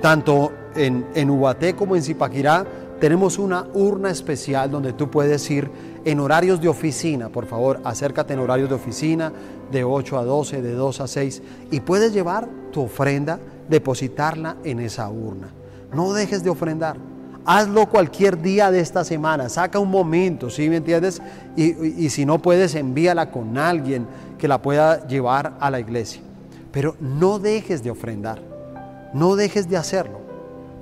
[0.00, 2.66] Tanto en, en Ubaté como en Zipaquirá
[3.00, 5.70] tenemos una urna especial donde tú puedes ir
[6.04, 7.28] en horarios de oficina.
[7.28, 9.32] Por favor, acércate en horarios de oficina
[9.70, 13.38] de 8 a 12, de 2 a 6 y puedes llevar tu ofrenda,
[13.68, 15.48] depositarla en esa urna.
[15.92, 16.96] No dejes de ofrendar.
[17.50, 19.48] Hazlo cualquier día de esta semana.
[19.48, 21.22] Saca un momento, ¿sí me entiendes?
[21.56, 26.20] Y, si no puedes, envíala con alguien que la pueda llevar a la iglesia.
[26.70, 28.38] Pero no dejes de ofrendar,
[29.14, 30.20] no dejes de hacerlo,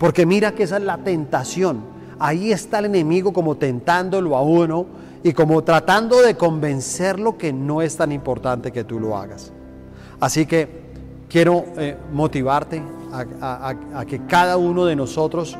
[0.00, 1.82] porque mira que esa es la tentación.
[2.18, 4.86] Ahí está el enemigo como tentándolo a uno
[5.22, 9.52] y como tratando de convencerlo que no es tan importante que tú lo hagas.
[10.18, 10.68] Así que
[11.28, 15.56] quiero eh, motivarte a que cada uno de nosotros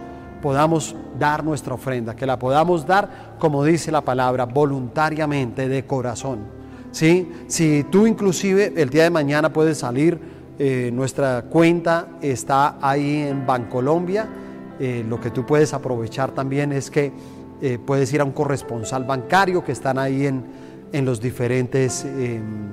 [0.46, 6.38] podamos dar nuestra ofrenda, que la podamos dar, como dice la palabra, voluntariamente, de corazón.
[6.92, 7.28] ¿sí?
[7.48, 10.20] Si tú inclusive el día de mañana puedes salir,
[10.56, 14.28] eh, nuestra cuenta está ahí en Bancolombia.
[14.78, 17.10] Eh, lo que tú puedes aprovechar también es que
[17.60, 20.44] eh, puedes ir a un corresponsal bancario que están ahí en,
[20.92, 22.68] en los diferentes em,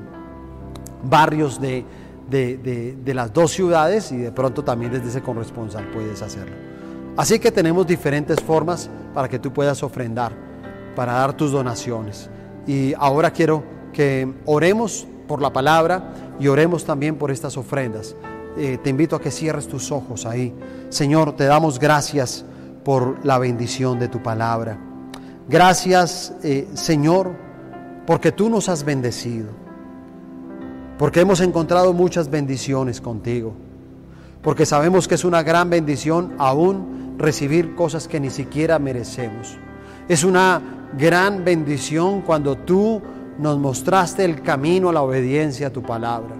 [1.09, 1.83] barrios de,
[2.29, 6.72] de, de, las dos ciudades y de pronto también desde ese corresponsal puedes hacerlo.
[7.15, 10.33] Así que tenemos diferentes formas para que tú puedas ofrendar,
[10.95, 12.29] para dar tus donaciones.
[12.65, 18.15] Y ahora quiero que oremos por la palabra y oremos también por estas ofrendas.
[18.57, 20.53] Eh, te invito a que cierres tus ojos ahí.
[20.89, 22.45] Señor, te damos gracias
[22.83, 24.77] por la bendición de tu palabra.
[25.47, 27.31] Gracias, eh, Señor,
[28.05, 29.63] porque tú nos has bendecido.
[30.97, 33.53] porque hemos encontrado muchas bendiciones contigo,
[34.41, 39.57] porque sabemos que es una gran bendición aún recibir cosas que ni siquiera merecemos.
[40.07, 40.61] Es una
[40.97, 43.01] gran bendición cuando tú
[43.39, 46.35] nos mostraste el camino a la obediencia a tu palabra.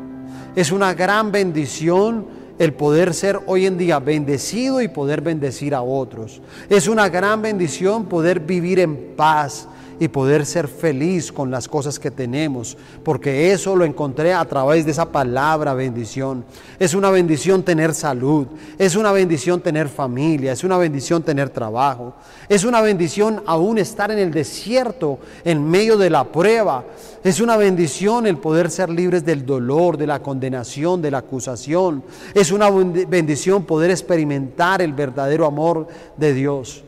[0.56, 2.28] Es una gran bendición
[2.60, 6.42] el poder ser hoy en día bendecido y poder bendecir a otros.
[6.70, 9.68] Es una gran bendición poder vivir en paz
[10.00, 14.86] y poder ser feliz con las cosas que tenemos, porque eso lo encontré a través
[14.86, 16.46] de esa palabra bendición.
[16.80, 22.14] Es una bendición tener salud, es una bendición tener familia, es una bendición tener trabajo,
[22.50, 26.84] es una bendición aún estar en el desierto en medio de la prueba.
[27.24, 32.04] Es una bendición el poder ser libres del dolor, de la condenación, de la acusación.
[32.34, 35.88] Es una bendición poder experimentar el verdadero amor
[36.18, 36.84] de Dios.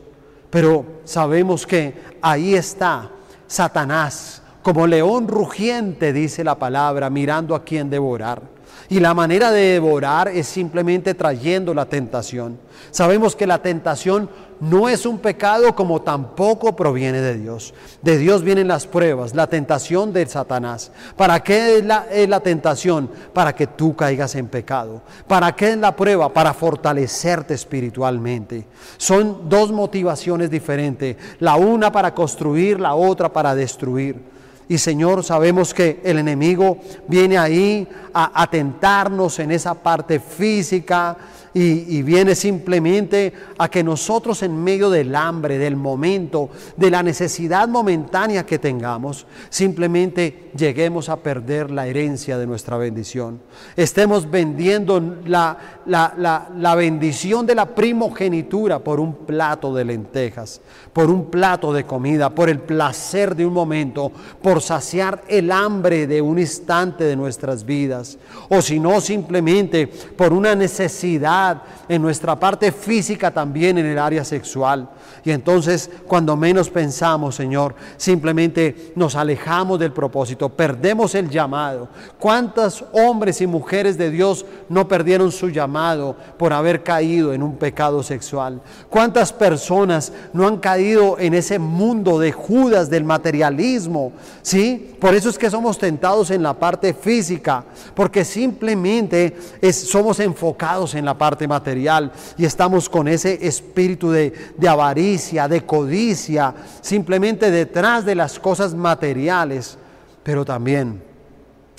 [0.50, 3.10] Pero sabemos que ahí está
[3.46, 8.42] Satanás, como león rugiente, dice la palabra, mirando a quien devorar.
[8.88, 12.58] Y la manera de devorar es simplemente trayendo la tentación.
[12.90, 14.28] Sabemos que la tentación
[14.60, 17.74] no es un pecado como tampoco proviene de Dios.
[18.02, 20.90] De Dios vienen las pruebas, la tentación de Satanás.
[21.16, 23.10] ¿Para qué es la, es la, tentación?
[23.32, 25.02] Para que tú caigas en pecado.
[25.26, 26.32] ¿Para qué es la prueba?
[26.32, 28.66] Para fortalecerte espiritualmente.
[28.96, 31.16] Son dos motivaciones diferentes.
[31.38, 34.36] La una para construir, la otra para destruir.
[34.68, 41.16] Y Señor, sabemos que el enemigo viene ahí a atentarnos en esa parte física,
[41.58, 47.66] y, viene simplemente a que nosotros en medio del hambre, del momento, de la necesidad
[47.66, 53.40] momentánea que tengamos, simplemente lleguemos a perder la herencia de nuestra bendición.
[53.74, 60.60] Estemos vendiendo la, la, la bendición de la primogenitura por un plato de lentejas,
[60.92, 66.06] por un plato de comida, por el placer de un momento, por saciar el hambre
[66.06, 68.18] de un instante de nuestras vidas,
[68.50, 71.45] o si no simplemente por una necesidad
[71.88, 74.88] en nuestra parte física también en el área sexual.
[75.26, 81.88] Y entonces, cuando menos pensamos, Señor, simplemente nos alejamos del propósito, perdemos el llamado.
[82.20, 87.56] ¿Cuántos hombres y mujeres de Dios no perdieron su llamado por haber caído en un
[87.56, 88.62] pecado sexual?
[88.88, 94.12] ¿Cuántas personas no han caído en ese mundo de Judas, del materialismo?
[94.42, 94.94] ¿Sí?
[95.00, 97.64] Por eso es que somos tentados en la parte física,
[97.96, 99.36] porque simplemente
[99.72, 105.15] somos enfocados en la parte material y estamos con ese espíritu de, de avaricia,
[105.48, 109.78] de codicia, simplemente detrás de las cosas materiales.
[110.22, 111.02] Pero también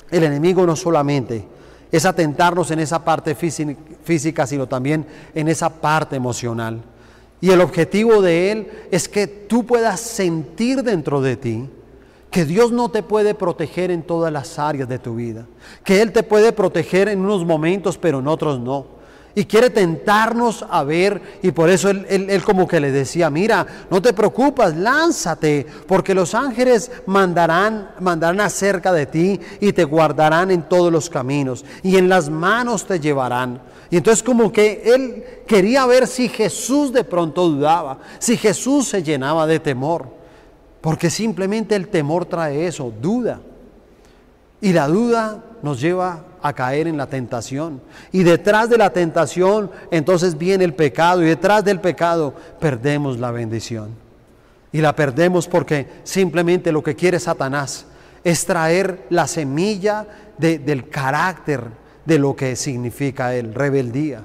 [0.09, 1.45] el enemigo no solamente
[1.91, 6.81] es atentarnos en esa parte física, sino también en esa parte emocional.
[7.39, 11.69] Y el objetivo de él es que tú puedas sentir dentro de ti
[12.31, 15.45] que Dios no te puede proteger en todas las áreas de tu vida,
[15.83, 18.96] que Él te puede proteger en unos momentos, pero en otros no
[19.37, 24.01] y quiere tentarnos a ver y por eso él, como que le decía, mira, no
[24.01, 30.63] te preocupes, lánzate, porque los ángeles mandarán, mandarán acerca de ti y te guardarán en
[30.63, 33.61] todos los caminos y en las manos te llevarán.
[33.91, 39.03] Y entonces como que él quería ver si Jesús de pronto dudaba, si Jesús se
[39.03, 40.07] llenaba de temor,
[40.81, 43.39] porque simplemente el temor trae eso, duda.
[44.61, 47.81] Y la duda nos lleva a caer en la tentación.
[48.11, 53.31] Y detrás de la tentación entonces viene el pecado y detrás del pecado perdemos la
[53.31, 53.89] bendición.
[54.71, 57.85] Y la perdemos porque simplemente lo que quiere Satanás
[58.23, 60.05] es traer la semilla
[60.37, 61.63] del carácter
[62.05, 64.23] de lo que significa el rebeldía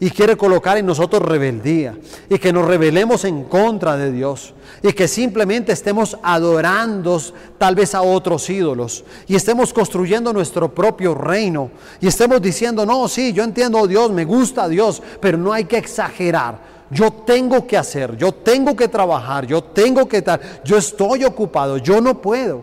[0.00, 1.96] y quiere colocar en nosotros rebeldía
[2.28, 7.20] y que nos rebelemos en contra de Dios y que simplemente estemos adorando
[7.58, 11.70] tal vez a otros ídolos y estemos construyendo nuestro propio reino
[12.00, 15.52] y estemos diciendo, no, sí, yo entiendo a Dios, me gusta a Dios, pero no
[15.52, 16.74] hay que exagerar.
[16.90, 21.78] Yo tengo que hacer, yo tengo que trabajar, yo tengo que estar, yo estoy ocupado,
[21.78, 22.62] yo no puedo.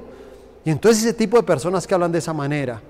[0.63, 2.82] Y entonces ese tipo de personas que hablan de esa manera,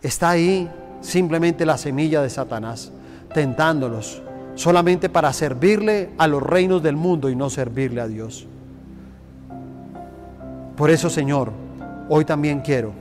[0.00, 0.70] está ahí
[1.00, 2.92] simplemente la semilla de Satanás
[3.32, 4.22] tentándolos
[4.54, 8.46] solamente para servirle a los reinos del mundo y no servirle a Dios.
[10.76, 11.52] Por eso, Señor,
[12.08, 12.92] hoy también quiero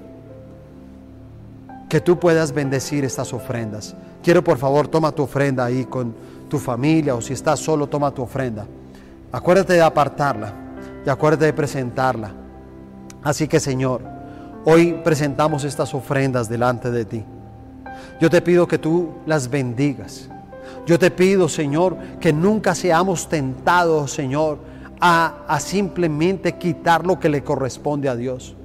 [1.89, 3.95] que tú puedas bendecir estas ofrendas.
[4.23, 6.13] Quiero, por favor, toma tu ofrenda ahí con
[6.47, 8.65] tu familia o si estás solo, toma tu ofrenda.
[9.31, 10.53] Acuérdate de apartarla
[11.05, 12.31] y acuérdate de presentarla.
[13.23, 14.01] Así que, Señor,
[14.65, 17.25] hoy presentamos estas ofrendas delante de ti.
[18.21, 20.29] Yo te pido que tú las bendigas.
[20.85, 24.59] Yo te pido, Señor, que nunca seamos tentados, Señor,
[24.99, 28.55] a, simplemente quitar lo que le corresponde a Dios.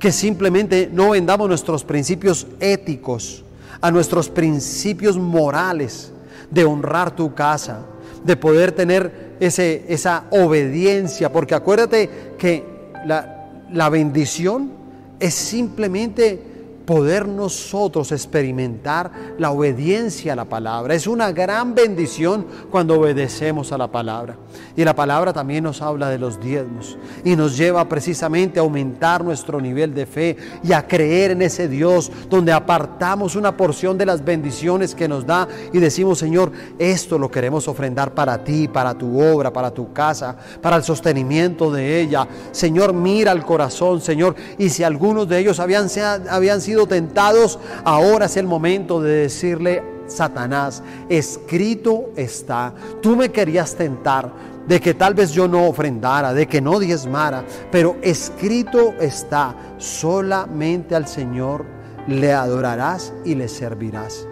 [0.00, 3.44] que simplemente no vendamos nuestros principios éticos,
[3.80, 6.12] a nuestros principios morales
[6.50, 7.80] de honrar tu casa,
[8.24, 12.64] de poder tener ese, esa obediencia, porque acuérdate que
[13.06, 14.70] la, la bendición
[15.18, 16.57] es simplemente
[16.88, 20.94] poder nosotros experimentar la obediencia a la palabra.
[20.94, 24.36] Es una gran bendición cuando obedecemos a la palabra.
[24.74, 29.22] Y la palabra también nos habla de los diezmos y nos lleva precisamente a aumentar
[29.22, 34.06] nuestro nivel de fe y a creer en ese Dios donde apartamos una porción de
[34.06, 38.94] las bendiciones que nos da y decimos, Señor, esto lo queremos ofrendar para ti, para
[38.94, 42.26] tu obra, para tu casa, para el sostenimiento de ella.
[42.50, 44.34] Señor, mira el corazón, Señor.
[44.56, 45.88] Y si algunos de ellos habían,
[46.30, 53.74] habían sido tentados, ahora es el momento de decirle, Satanás, escrito está, tú me querías
[53.74, 54.32] tentar
[54.66, 60.94] de que tal vez yo no ofrendara, de que no diezmara, pero escrito está, solamente
[60.94, 61.64] al Señor
[62.06, 64.26] le adorarás y le servirás.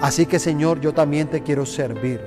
[0.00, 2.20] Así que Señor, yo también te quiero servir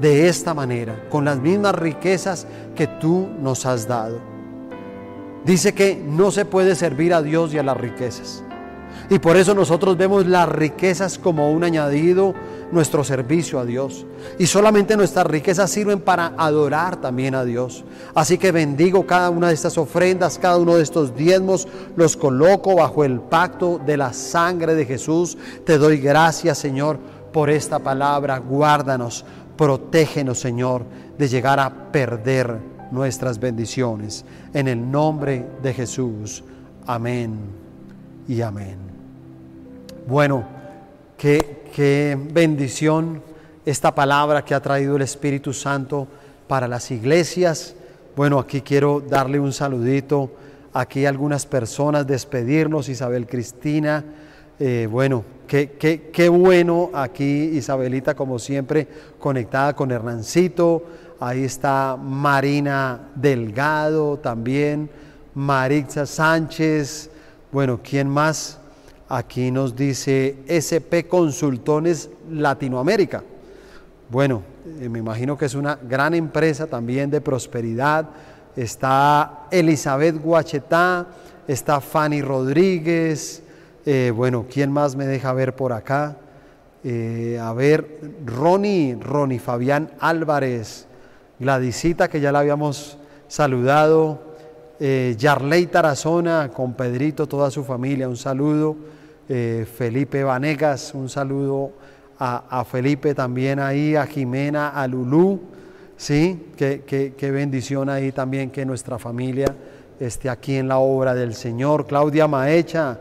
[0.00, 4.20] de esta manera, con las mismas riquezas que tú nos has dado.
[5.44, 8.44] Dice que no se puede servir a Dios y a las riquezas.
[9.10, 12.34] Y por eso nosotros vemos las riquezas como un añadido,
[12.70, 14.06] nuestro servicio a Dios.
[14.38, 17.84] Y solamente nuestras riquezas sirven para adorar también a Dios.
[18.14, 22.76] Así que bendigo cada una de estas ofrendas, cada uno de estos diezmos, los coloco
[22.76, 25.38] bajo el pacto de la sangre de Jesús.
[25.64, 26.98] Te doy gracias, Señor,
[27.32, 28.38] por esta palabra.
[28.38, 29.24] Guárdanos,
[29.56, 30.84] protégenos, Señor,
[31.16, 32.58] de llegar a perder
[32.90, 34.24] nuestras bendiciones.
[34.52, 36.44] En el nombre de Jesús.
[36.86, 37.36] Amén
[38.26, 38.87] y amén.
[40.08, 40.42] Bueno,
[41.18, 43.22] qué, bendición
[43.66, 46.08] esta palabra que ha traído el Espíritu Santo
[46.46, 47.74] para las iglesias.
[48.16, 50.30] Bueno, aquí quiero darle un saludito.
[50.72, 54.02] Aquí algunas personas, despedirnos, Isabel Cristina.
[54.58, 58.88] Eh, bueno, qué, qué, qué, bueno aquí Isabelita, como siempre,
[59.18, 60.84] conectada con Hernancito.
[61.20, 64.88] Ahí está Marina Delgado también,
[65.34, 67.10] Maritza Sánchez.
[67.52, 68.58] Bueno, ¿quién más?
[69.10, 73.24] Aquí nos dice SP Consultones Latinoamérica.
[74.10, 74.42] Bueno,
[74.80, 78.06] eh, me imagino que es una gran empresa también de prosperidad.
[78.54, 81.06] Está Elizabeth Guachetá,
[81.46, 83.42] está Fanny Rodríguez.
[83.86, 86.18] Eh, bueno, ¿quién más me deja ver por acá?
[86.84, 90.86] Eh, a ver, Ronnie, Ronnie Fabián Álvarez,
[91.38, 94.28] Gladysita, que ya la habíamos saludado,
[94.78, 98.76] Yarley Tarazona, con Pedrito, toda su familia, un saludo.
[99.30, 101.72] Eh, Felipe Vanegas, un saludo
[102.18, 105.40] a, Felipe también ahí, a Jimena, a Lulú,
[105.96, 106.46] ¿sí?
[106.56, 106.82] Qué,
[107.16, 109.54] qué, bendición ahí también que nuestra familia
[110.00, 111.86] esté aquí en la obra del Señor.
[111.86, 112.98] Claudia Maecha,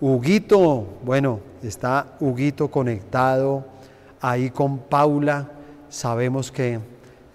[0.00, 3.64] Huguito, bueno, está Huguito conectado
[4.20, 5.50] ahí con Paula.
[5.90, 6.80] Sabemos que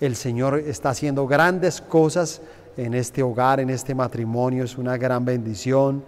[0.02, 2.42] el Señor está haciendo grandes cosas
[2.78, 6.04] en este hogar, en este matrimonio, es una gran bendición.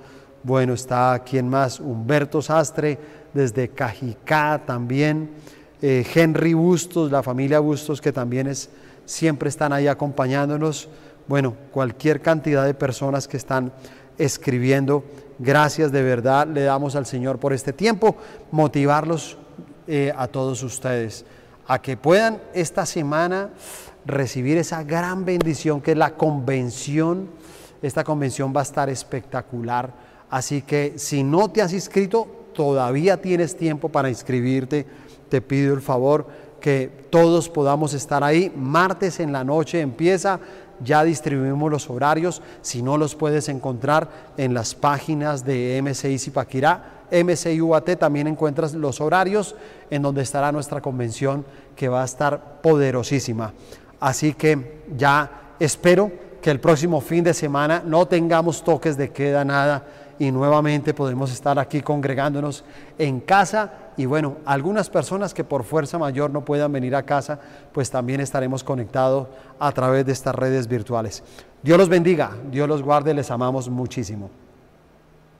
[0.45, 2.99] Bueno, está quien más, Humberto Sastre,
[3.33, 5.31] desde Cajicá también,
[5.81, 8.69] eh, Henry Bustos, la familia Bustos que también es,
[9.05, 10.87] siempre están ahí acompañándonos.
[11.27, 13.73] Bueno, cualquier cantidad de personas que están
[14.19, 15.03] escribiendo.
[15.39, 18.15] Gracias de verdad, le damos al Señor por este tiempo,
[18.51, 19.39] motivarlos
[19.87, 21.25] eh, a todos ustedes
[21.67, 23.49] a que puedan esta semana
[24.05, 27.29] recibir esa gran bendición que es la convención.
[27.81, 33.55] Esta convención va a estar espectacular Así que si no te has inscrito, todavía tienes
[33.55, 34.85] tiempo para inscribirte.
[35.29, 36.27] Te pido el favor
[36.59, 38.51] que todos podamos estar ahí.
[38.55, 40.39] Martes en la noche empieza,
[40.83, 42.41] ya distribuimos los horarios.
[42.61, 48.73] Si no los puedes encontrar en las páginas de MCI Zipaquirá, MCI UAT, también encuentras
[48.73, 49.55] los horarios
[49.91, 51.45] en donde estará nuestra convención
[51.75, 53.53] que va a estar poderosísima.
[53.99, 56.11] Así que ya espero
[56.41, 59.85] que el próximo fin de semana no tengamos toques de queda, nada
[60.19, 62.63] y nuevamente podemos estar aquí congregándonos
[62.97, 67.39] en casa y bueno, algunas personas que por fuerza mayor no puedan venir a casa,
[67.73, 69.27] pues también estaremos conectados
[69.59, 71.23] a través de estas redes virtuales.
[71.63, 74.29] Dios los bendiga, Dios los guarde, les amamos muchísimo.